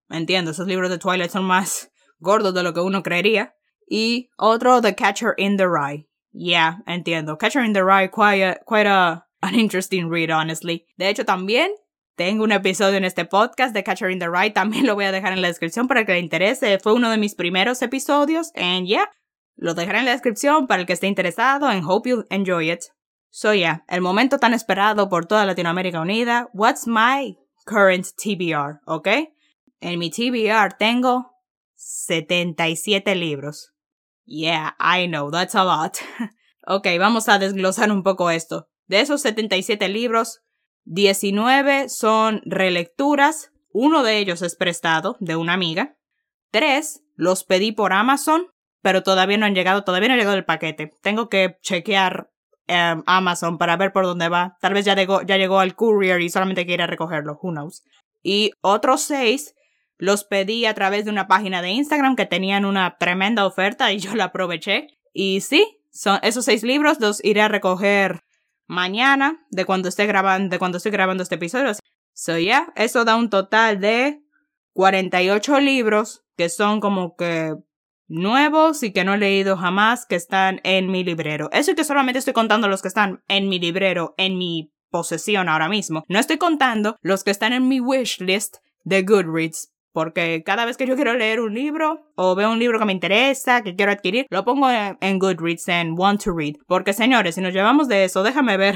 Entiendo, 0.10 0.52
esos 0.52 0.68
libros 0.68 0.90
de 0.90 0.98
Twilight 1.00 1.32
son 1.32 1.46
más 1.46 1.92
gordos 2.20 2.54
de 2.54 2.62
lo 2.62 2.74
que 2.74 2.82
uno 2.82 3.02
creería. 3.02 3.56
Y 3.88 4.30
otro 4.38 4.82
The 4.82 4.94
Catcher 4.94 5.34
in 5.38 5.58
the 5.58 5.68
Rye. 5.68 6.11
Yeah, 6.34 6.80
entiendo. 6.88 7.38
Catcher 7.38 7.64
in 7.64 7.74
the 7.74 7.84
Rye, 7.84 8.10
quite, 8.10 8.62
quite 8.66 8.88
a, 8.88 9.26
an 9.42 9.56
interesting 9.56 10.10
read, 10.10 10.30
honestly. 10.30 10.86
De 10.98 11.10
hecho, 11.10 11.26
también 11.26 11.72
tengo 12.16 12.44
un 12.44 12.52
episodio 12.52 12.98
en 12.98 13.06
este 13.06 13.26
podcast 13.26 13.74
de 13.74 13.84
Catcher 13.84 14.10
in 14.12 14.20
the 14.20 14.30
Rye. 14.30 14.52
También 14.52 14.86
lo 14.86 14.96
voy 14.96 15.06
a 15.06 15.12
dejar 15.12 15.34
en 15.34 15.42
la 15.42 15.48
descripción 15.48 15.88
para 15.88 16.02
el 16.02 16.06
que 16.06 16.14
le 16.14 16.20
interese. 16.20 16.80
Fue 16.80 16.94
uno 16.94 17.10
de 17.10 17.18
mis 17.18 17.36
primeros 17.36 17.82
episodios. 17.82 18.52
And 18.56 18.86
yeah, 18.86 19.10
lo 19.56 19.74
dejaré 19.74 20.00
en 20.00 20.06
la 20.06 20.12
descripción 20.12 20.68
para 20.68 20.82
el 20.82 20.88
que 20.88 20.94
esté 20.94 21.08
interesado. 21.08 21.68
And 21.68 21.84
hope 21.86 22.10
you 22.10 22.26
enjoy 22.30 22.72
it. 22.72 22.82
So 23.30 23.54
yeah, 23.54 23.84
el 23.88 24.02
momento 24.02 24.40
tan 24.40 24.54
esperado 24.54 25.10
por 25.10 25.26
toda 25.26 25.46
Latinoamérica 25.46 26.02
Unida. 26.02 26.50
What's 26.54 26.86
my 26.86 27.38
current 27.66 28.06
TBR, 28.18 28.82
¿ok? 28.86 29.08
En 29.80 30.00
mi 30.00 30.12
TBR 30.12 30.74
tengo 30.78 31.32
77 31.76 33.16
libros. 33.16 33.71
Yeah, 34.32 34.76
I 34.80 35.08
know, 35.08 35.30
that's 35.30 35.56
a 35.56 35.66
lot. 35.66 35.98
ok, 36.66 36.88
vamos 36.98 37.28
a 37.28 37.38
desglosar 37.38 37.92
un 37.92 38.02
poco 38.02 38.32
esto. 38.32 38.70
De 38.88 39.02
esos 39.02 39.22
77 39.24 39.90
libros, 39.90 40.40
19 40.86 41.90
son 41.90 42.42
relecturas, 42.46 43.52
uno 43.74 44.04
de 44.04 44.20
ellos 44.20 44.42
es 44.42 44.56
prestado 44.56 45.18
de 45.20 45.36
una 45.36 45.52
amiga, 45.52 45.98
tres 46.50 47.04
los 47.16 47.44
pedí 47.44 47.74
por 47.74 47.92
Amazon, 47.92 48.48
pero 48.82 49.04
todavía 49.04 49.38
no 49.38 49.46
han 49.46 49.54
llegado, 49.54 49.84
todavía 49.84 50.08
no 50.08 50.14
ha 50.16 50.18
llegado 50.18 50.38
el 50.38 50.46
paquete. 50.46 50.92
Tengo 51.02 51.28
que 51.28 51.58
chequear 51.62 52.32
em, 52.68 53.04
Amazon 53.08 53.58
para 53.58 53.76
ver 53.76 53.92
por 53.92 54.06
dónde 54.06 54.30
va. 54.30 54.58
Tal 54.62 54.74
vez 54.74 54.86
ya 54.86 54.96
llegó, 54.96 55.24
ya 55.24 55.36
llegó 55.36 55.60
al 55.60 55.76
courier 55.76 56.22
y 56.22 56.30
solamente 56.30 56.66
quiere 56.66 56.88
recogerlo, 56.88 57.38
who 57.42 57.52
knows. 57.52 57.84
Y 58.24 58.52
otros 58.62 59.02
seis 59.02 59.56
los 60.02 60.24
pedí 60.24 60.66
a 60.66 60.74
través 60.74 61.06
de 61.06 61.12
una 61.12 61.28
página 61.28 61.62
de 61.62 61.70
Instagram 61.70 62.16
que 62.16 62.26
tenían 62.26 62.66
una 62.66 62.98
tremenda 62.98 63.46
oferta 63.46 63.94
y 63.94 64.00
yo 64.00 64.16
la 64.16 64.26
aproveché. 64.26 64.88
Y 65.14 65.42
sí, 65.42 65.78
son 65.92 66.20
esos 66.24 66.44
seis 66.44 66.64
libros 66.64 67.00
los 67.00 67.24
iré 67.24 67.42
a 67.42 67.48
recoger 67.48 68.22
mañana 68.66 69.46
de 69.52 69.64
cuando 69.66 69.90
esté 69.90 70.08
grabando, 70.08 70.50
de 70.50 70.58
cuando 70.58 70.78
estoy 70.78 70.92
grabando 70.92 71.22
este 71.22 71.36
episodio. 71.36 71.74
So 72.14 72.40
yeah, 72.40 72.74
eso 72.76 73.06
da 73.06 73.16
un 73.16 73.30
total 73.30 73.80
de 73.80 74.24
48 74.74 75.60
libros 75.60 76.24
que 76.36 76.50
son 76.50 76.82
como 76.82 77.16
que 77.16 77.54
nuevos 78.08 78.82
y 78.82 78.94
que 78.94 79.04
no 79.04 79.14
he 79.14 79.20
leído 79.20 79.56
jamás 79.56 80.08
que 80.08 80.16
están 80.16 80.62
en 80.64 80.90
mi 80.90 81.04
librero. 81.04 81.48
Eso 81.52 81.76
que 81.76 81.84
solamente 81.84 82.18
estoy 82.18 82.34
contando 82.34 82.68
los 82.68 82.82
que 82.82 82.88
están 82.88 83.24
en 83.28 83.50
mi 83.50 83.60
librero, 83.60 84.16
en 84.18 84.40
mi 84.40 84.74
posesión 84.90 85.48
ahora 85.48 85.70
mismo. 85.70 86.04
No 86.08 86.18
estoy 86.18 86.40
contando 86.40 86.98
los 87.04 87.24
que 87.24 87.30
están 87.30 87.54
en 87.54 87.68
mi 87.68 87.80
wish 87.80 88.20
list 88.20 88.58
de 88.84 89.04
Goodreads. 89.04 89.71
Porque 89.94 90.44
cada 90.46 90.66
vez 90.66 90.78
que 90.78 90.88
yo 90.88 90.96
quiero 90.96 91.14
leer 91.14 91.42
un 91.42 91.54
libro 91.54 92.12
o 92.16 92.36
veo 92.36 92.52
un 92.52 92.60
libro 92.60 92.80
que 92.80 92.86
me 92.86 92.94
interesa, 92.94 93.62
que 93.62 93.76
quiero 93.76 93.92
adquirir, 93.92 94.26
lo 94.30 94.46
pongo 94.46 94.70
en, 94.70 95.20
Goodreads, 95.20 95.68
en 95.68 96.00
Want 96.00 96.24
to 96.24 96.32
Read. 96.34 96.56
Porque 96.68 96.94
señores, 96.94 97.36
si 97.36 97.42
nos 97.42 97.54
llevamos 97.54 97.88
de 97.88 98.06
eso, 98.06 98.24
déjame 98.24 98.58
ver. 98.58 98.76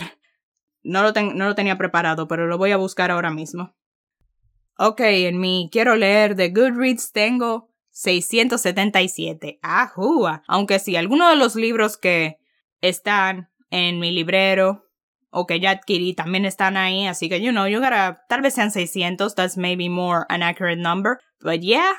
No 0.84 1.01
lo, 1.01 1.13
no 1.13 1.47
lo 1.47 1.56
tenía 1.56 1.78
preparado, 1.78 2.28
pero 2.28 2.45
lo 2.45 2.58
voy 2.58 2.71
a 2.71 2.78
buscar 2.78 3.10
ahora 3.10 3.32
mismo. 3.32 3.75
Ok, 4.78 4.99
en 5.01 5.39
mi 5.39 5.69
quiero 5.71 5.95
leer 5.95 6.36
de 6.36 6.49
Goodreads 6.49 7.12
tengo 7.12 7.69
677. 7.91 9.60
¡Ajúa! 9.62 10.43
Aunque 10.47 10.80
sí, 10.80 10.97
algunos 10.97 11.30
de 11.30 11.38
los 11.38 11.56
libros 11.56 11.97
que 11.97 12.39
están 12.82 13.49
en 13.71 13.99
mi 13.99 14.12
librero 14.12 14.85
o 15.36 15.45
que 15.45 15.60
ya 15.60 15.71
adquirí 15.71 16.13
también 16.13 16.45
están 16.45 16.78
ahí, 16.78 17.06
así 17.06 17.28
que, 17.30 17.41
you 17.41 17.52
know, 17.52 17.67
you 17.67 17.80
gotta, 17.80 18.24
tal 18.30 18.41
vez 18.41 18.54
sean 18.54 18.71
600, 18.71 19.36
that's 19.36 19.58
maybe 19.58 19.89
more 19.89 20.26
an 20.30 20.41
accurate 20.41 20.82
number, 20.82 21.19
but 21.41 21.60
yeah, 21.60 21.93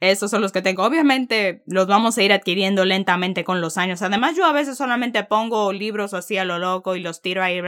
esos 0.00 0.30
son 0.30 0.42
los 0.42 0.52
que 0.52 0.60
tengo. 0.60 0.82
Obviamente 0.82 1.62
los 1.66 1.86
vamos 1.86 2.18
a 2.18 2.22
ir 2.22 2.32
adquiriendo 2.32 2.84
lentamente 2.84 3.44
con 3.44 3.62
los 3.62 3.78
años. 3.78 4.02
Además, 4.02 4.36
yo 4.36 4.44
a 4.44 4.52
veces 4.52 4.76
solamente 4.76 5.24
pongo 5.24 5.72
libros 5.72 6.12
así 6.12 6.36
a 6.36 6.44
lo 6.44 6.58
loco 6.58 6.96
y 6.96 7.00
los 7.00 7.22
tiro 7.22 7.42
ahí. 7.42 7.60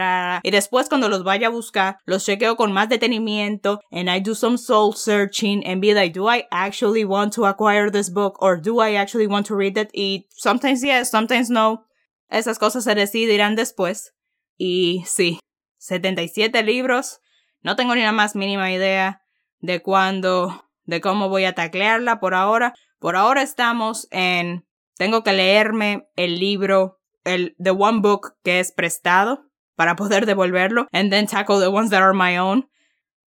y 0.42 0.50
después 0.50 0.90
cuando 0.90 1.08
los 1.08 1.24
vaya 1.24 1.46
a 1.46 1.50
buscar, 1.50 1.98
los 2.04 2.26
chequeo 2.26 2.56
con 2.56 2.72
más 2.72 2.90
detenimiento. 2.90 3.80
And 3.90 4.10
I 4.10 4.20
do 4.20 4.34
some 4.34 4.58
soul 4.58 4.92
searching 4.94 5.66
and 5.66 5.80
be 5.80 5.94
like, 5.94 6.12
do 6.12 6.28
I 6.28 6.46
actually 6.50 7.04
want 7.04 7.32
to 7.34 7.46
acquire 7.46 7.90
this 7.90 8.10
book? 8.10 8.36
Or 8.42 8.60
do 8.60 8.80
I 8.80 8.96
actually 8.96 9.26
want 9.26 9.46
to 9.46 9.56
read 9.56 9.78
it? 9.78 9.88
Y 9.94 10.26
sometimes 10.36 10.82
yes, 10.82 11.10
sometimes 11.10 11.48
no. 11.48 11.86
Esas 12.30 12.58
cosas 12.58 12.84
se 12.84 12.94
decidirán 12.94 13.56
después. 13.56 14.12
Y 14.58 15.04
sí, 15.06 15.38
77 15.78 16.62
libros. 16.64 17.20
No 17.62 17.76
tengo 17.76 17.94
ni 17.94 18.02
la 18.02 18.12
más 18.12 18.36
mínima 18.36 18.70
idea 18.72 19.22
de 19.60 19.80
cuándo, 19.80 20.68
de 20.84 21.00
cómo 21.00 21.28
voy 21.28 21.44
a 21.44 21.54
taclearla 21.54 22.20
por 22.20 22.34
ahora. 22.34 22.74
Por 22.98 23.16
ahora 23.16 23.42
estamos 23.42 24.08
en, 24.10 24.66
tengo 24.96 25.22
que 25.22 25.32
leerme 25.32 26.08
el 26.16 26.38
libro, 26.38 26.98
el 27.24 27.54
The 27.62 27.70
One 27.70 28.00
Book 28.00 28.34
que 28.42 28.60
es 28.60 28.72
prestado 28.72 29.44
para 29.76 29.94
poder 29.96 30.26
devolverlo, 30.26 30.88
and 30.92 31.10
then 31.10 31.26
tackle 31.26 31.60
the 31.60 31.68
ones 31.68 31.90
that 31.90 32.02
are 32.02 32.12
my 32.12 32.38
own. 32.38 32.68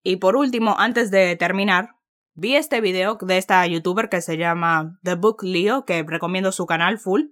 Y 0.04 0.16
por 0.16 0.36
último, 0.36 0.76
antes 0.78 1.10
de 1.10 1.34
terminar, 1.34 1.90
vi 2.34 2.54
este 2.54 2.80
video 2.80 3.18
de 3.20 3.38
esta 3.38 3.66
youtuber 3.66 4.08
que 4.08 4.20
se 4.20 4.36
llama 4.36 4.96
The 5.02 5.16
Book 5.16 5.42
Leo, 5.42 5.84
que 5.84 6.04
recomiendo 6.04 6.52
su 6.52 6.66
canal 6.66 6.98
full 6.98 7.22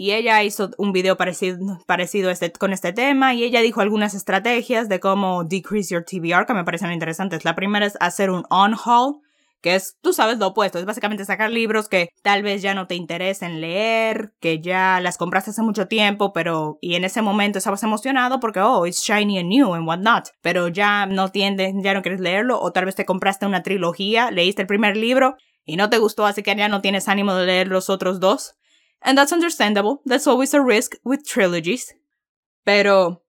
y 0.00 0.12
ella 0.12 0.44
hizo 0.44 0.70
un 0.78 0.92
video 0.92 1.16
parecido, 1.16 2.30
este, 2.30 2.52
con 2.52 2.72
este 2.72 2.92
tema 2.92 3.34
y 3.34 3.42
ella 3.42 3.60
dijo 3.62 3.80
algunas 3.80 4.14
estrategias 4.14 4.88
de 4.88 5.00
cómo 5.00 5.42
decrease 5.42 5.92
your 5.92 6.04
TBR 6.04 6.46
que 6.46 6.54
me 6.54 6.62
parecen 6.62 6.92
interesantes. 6.92 7.44
La 7.44 7.56
primera 7.56 7.84
es 7.84 7.96
hacer 7.98 8.30
un 8.30 8.44
on-haul, 8.48 9.16
que 9.60 9.74
es, 9.74 9.98
tú 10.00 10.12
sabes 10.12 10.38
lo 10.38 10.46
opuesto, 10.46 10.78
es 10.78 10.84
básicamente 10.84 11.24
sacar 11.24 11.50
libros 11.50 11.88
que 11.88 12.10
tal 12.22 12.44
vez 12.44 12.62
ya 12.62 12.74
no 12.74 12.86
te 12.86 12.94
interesen 12.94 13.60
leer, 13.60 14.34
que 14.38 14.60
ya 14.60 15.00
las 15.00 15.18
compraste 15.18 15.50
hace 15.50 15.62
mucho 15.62 15.88
tiempo, 15.88 16.32
pero 16.32 16.78
y 16.80 16.94
en 16.94 17.02
ese 17.02 17.20
momento 17.20 17.58
estabas 17.58 17.82
emocionado 17.82 18.38
porque, 18.38 18.60
oh, 18.60 18.86
it's 18.86 19.02
shiny 19.02 19.36
and 19.40 19.48
new 19.48 19.74
and 19.74 19.88
whatnot, 19.88 20.28
pero 20.42 20.68
ya 20.68 21.06
no 21.06 21.30
tiendes, 21.30 21.74
ya 21.82 21.92
no 21.92 22.02
quieres 22.02 22.20
leerlo, 22.20 22.60
o 22.60 22.70
tal 22.70 22.84
vez 22.84 22.94
te 22.94 23.04
compraste 23.04 23.46
una 23.46 23.64
trilogía, 23.64 24.30
leíste 24.30 24.62
el 24.62 24.68
primer 24.68 24.96
libro 24.96 25.34
y 25.64 25.74
no 25.74 25.90
te 25.90 25.98
gustó, 25.98 26.24
así 26.24 26.44
que 26.44 26.54
ya 26.54 26.68
no 26.68 26.82
tienes 26.82 27.08
ánimo 27.08 27.34
de 27.34 27.46
leer 27.46 27.66
los 27.66 27.90
otros 27.90 28.20
dos. 28.20 28.54
And 29.02 29.16
that's 29.16 29.32
understandable. 29.32 30.02
That's 30.04 30.26
always 30.26 30.54
a 30.54 30.62
risk 30.62 30.96
with 31.04 31.24
trilogies. 31.24 31.94
Pero, 32.64 33.22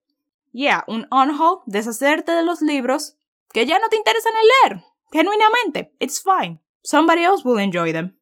yeah, 0.52 0.82
un 0.86 1.06
on-haul, 1.10 1.62
deshacerte 1.66 2.32
de 2.32 2.42
los 2.42 2.60
libros 2.60 3.16
que 3.52 3.66
ya 3.66 3.78
no 3.78 3.88
te 3.88 3.96
interesan 3.96 4.32
leer. 4.64 4.82
Genuinamente, 5.12 5.92
it's 6.00 6.22
fine. 6.22 6.60
Somebody 6.82 7.24
else 7.24 7.44
will 7.44 7.58
enjoy 7.58 7.92
them. 7.92 8.16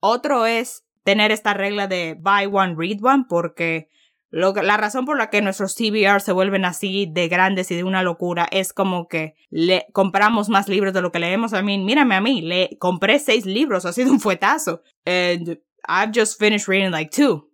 Otro 0.00 0.46
es 0.46 0.84
tener 1.04 1.32
esta 1.32 1.54
regla 1.54 1.86
de 1.86 2.16
buy 2.18 2.46
one, 2.46 2.74
read 2.76 3.02
one, 3.02 3.24
porque 3.28 3.88
la 4.30 4.76
razón 4.76 5.06
por 5.06 5.18
la 5.18 5.28
que 5.28 5.42
nuestros 5.42 5.74
TBR 5.74 6.20
se 6.20 6.32
vuelven 6.32 6.64
así 6.64 7.06
de 7.10 7.28
grandes 7.28 7.70
y 7.70 7.76
de 7.76 7.84
una 7.84 8.02
locura 8.02 8.46
es 8.50 8.72
como 8.72 9.08
que 9.08 9.34
le 9.50 9.86
compramos 9.92 10.48
más 10.48 10.68
libros 10.68 10.94
de 10.94 11.02
lo 11.02 11.10
que 11.10 11.18
leemos. 11.18 11.52
A 11.52 11.62
mí, 11.62 11.78
mírame 11.78 12.14
a 12.14 12.20
mí, 12.20 12.40
le 12.40 12.76
compré 12.78 13.18
seis 13.18 13.44
libros, 13.44 13.84
ha 13.84 13.92
sido 13.92 14.12
un 14.12 14.20
fuetazo. 14.20 14.82
And 15.04 15.58
I've 15.88 16.12
just 16.12 16.38
finished 16.38 16.68
reading 16.68 16.90
like 16.90 17.10
two 17.10 17.48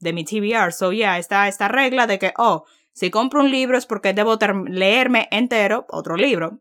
de 0.00 0.12
mi 0.12 0.24
TBR. 0.24 0.72
So 0.72 0.90
yeah, 0.92 1.18
está 1.18 1.48
esta 1.48 1.68
regla 1.68 2.06
de 2.06 2.18
que, 2.18 2.32
oh, 2.36 2.64
si 2.92 3.10
compro 3.10 3.40
un 3.40 3.50
libro 3.50 3.76
es 3.76 3.86
porque 3.86 4.12
debo 4.12 4.38
leerme 4.68 5.28
entero 5.30 5.86
otro 5.90 6.16
libro. 6.16 6.60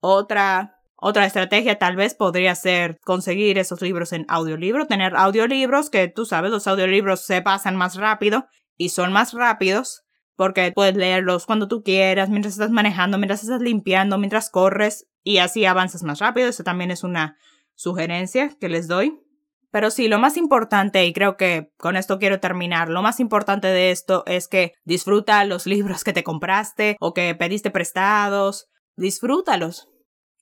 Otra, 0.00 0.76
otra 0.96 1.26
estrategia 1.26 1.78
tal 1.78 1.96
vez 1.96 2.14
podría 2.14 2.54
ser 2.54 2.98
conseguir 3.04 3.58
esos 3.58 3.80
libros 3.82 4.12
en 4.12 4.24
audiolibro, 4.28 4.86
tener 4.86 5.16
audiolibros 5.16 5.90
que 5.90 6.08
tú 6.08 6.24
sabes, 6.24 6.50
los 6.50 6.66
audiolibros 6.66 7.20
se 7.20 7.42
pasan 7.42 7.76
más 7.76 7.96
rápido 7.96 8.46
y 8.76 8.90
son 8.90 9.12
más 9.12 9.32
rápidos 9.32 10.02
porque 10.36 10.70
puedes 10.72 10.96
leerlos 10.96 11.46
cuando 11.46 11.66
tú 11.66 11.82
quieras, 11.82 12.30
mientras 12.30 12.54
estás 12.54 12.70
manejando, 12.70 13.18
mientras 13.18 13.42
estás 13.42 13.60
limpiando, 13.60 14.18
mientras 14.18 14.50
corres 14.50 15.08
y 15.24 15.38
así 15.38 15.64
avanzas 15.64 16.04
más 16.04 16.20
rápido. 16.20 16.48
Eso 16.48 16.62
también 16.62 16.92
es 16.92 17.02
una 17.02 17.36
sugerencia 17.74 18.56
que 18.60 18.68
les 18.68 18.86
doy. 18.86 19.20
Pero 19.70 19.90
sí, 19.90 20.08
lo 20.08 20.18
más 20.18 20.36
importante, 20.36 21.04
y 21.04 21.12
creo 21.12 21.36
que 21.36 21.72
con 21.76 21.96
esto 21.96 22.18
quiero 22.18 22.40
terminar, 22.40 22.88
lo 22.88 23.02
más 23.02 23.20
importante 23.20 23.66
de 23.68 23.90
esto 23.90 24.22
es 24.26 24.48
que 24.48 24.72
disfruta 24.84 25.44
los 25.44 25.66
libros 25.66 26.04
que 26.04 26.14
te 26.14 26.24
compraste 26.24 26.96
o 27.00 27.12
que 27.12 27.34
pediste 27.34 27.70
prestados, 27.70 28.68
disfrútalos, 28.96 29.88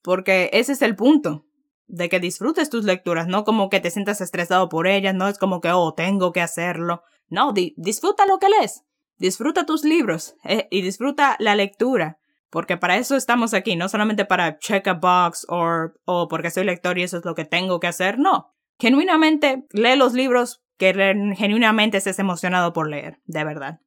porque 0.02 0.50
ese 0.52 0.72
es 0.72 0.82
el 0.82 0.94
punto, 0.94 1.44
de 1.88 2.08
que 2.08 2.20
disfrutes 2.20 2.70
tus 2.70 2.84
lecturas, 2.84 3.26
no 3.26 3.44
como 3.44 3.68
que 3.68 3.80
te 3.80 3.90
sientas 3.90 4.20
estresado 4.20 4.68
por 4.68 4.86
ellas, 4.86 5.14
no 5.14 5.26
es 5.26 5.38
como 5.38 5.60
que, 5.60 5.72
oh, 5.72 5.92
tengo 5.92 6.32
que 6.32 6.40
hacerlo, 6.40 7.02
no, 7.28 7.52
disfruta 7.52 8.26
lo 8.26 8.38
que 8.38 8.48
lees, 8.48 8.84
disfruta 9.18 9.66
tus 9.66 9.84
libros 9.84 10.36
eh, 10.44 10.68
y 10.70 10.82
disfruta 10.82 11.36
la 11.40 11.54
lectura. 11.56 12.18
Porque 12.48 12.76
para 12.76 12.96
eso 12.96 13.16
estamos 13.16 13.54
aquí, 13.54 13.74
no 13.74 13.88
solamente 13.88 14.24
para 14.24 14.58
check 14.58 14.86
a 14.86 14.94
box 14.94 15.46
o, 15.48 15.90
o 16.04 16.28
porque 16.28 16.52
soy 16.52 16.64
lector 16.64 16.96
y 16.96 17.02
eso 17.02 17.18
es 17.18 17.24
lo 17.24 17.34
que 17.34 17.44
tengo 17.44 17.80
que 17.80 17.88
hacer, 17.88 18.20
no 18.20 18.55
genuinamente 18.78 19.66
lee 19.72 19.96
los 19.96 20.12
libros 20.12 20.62
que 20.78 20.92
genuinamente 21.36 21.98
estés 21.98 22.18
emocionado 22.18 22.72
por 22.72 22.88
leer, 22.88 23.20
de 23.24 23.44
verdad. 23.44 23.80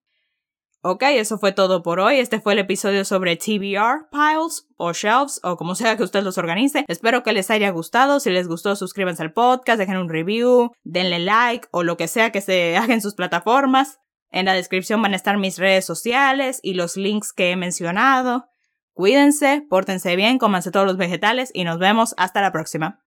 Ok, 0.81 1.03
eso 1.09 1.37
fue 1.37 1.51
todo 1.51 1.83
por 1.83 1.99
hoy. 1.99 2.19
Este 2.19 2.39
fue 2.39 2.53
el 2.53 2.59
episodio 2.59 3.03
sobre 3.03 3.35
TBR, 3.35 4.07
piles 4.11 4.65
o 4.77 4.93
shelves 4.93 5.41
o 5.43 5.57
como 5.57 5.75
sea 5.75 5.97
que 5.97 6.03
usted 6.03 6.23
los 6.23 6.37
organice. 6.37 6.85
Espero 6.87 7.21
que 7.21 7.33
les 7.33 7.51
haya 7.51 7.69
gustado. 7.71 8.21
Si 8.21 8.29
les 8.29 8.47
gustó, 8.47 8.77
suscríbanse 8.77 9.21
al 9.21 9.33
podcast, 9.33 9.77
dejen 9.77 9.97
un 9.97 10.07
review, 10.07 10.71
denle 10.83 11.19
like 11.19 11.67
o 11.71 11.83
lo 11.83 11.97
que 11.97 12.07
sea 12.07 12.31
que 12.31 12.39
se 12.39 12.77
haga 12.77 12.93
en 12.93 13.01
sus 13.01 13.15
plataformas. 13.15 13.99
En 14.31 14.45
la 14.45 14.53
descripción 14.53 15.01
van 15.01 15.11
a 15.13 15.17
estar 15.17 15.37
mis 15.37 15.57
redes 15.57 15.85
sociales 15.85 16.61
y 16.63 16.75
los 16.75 16.95
links 16.95 17.33
que 17.33 17.51
he 17.51 17.55
mencionado. 17.57 18.47
Cuídense, 18.93 19.65
pórtense 19.69 20.15
bien, 20.15 20.37
cómanse 20.37 20.71
todos 20.71 20.85
los 20.85 20.97
vegetales 20.97 21.51
y 21.53 21.65
nos 21.65 21.77
vemos 21.77 22.15
hasta 22.17 22.41
la 22.41 22.53
próxima. 22.53 23.03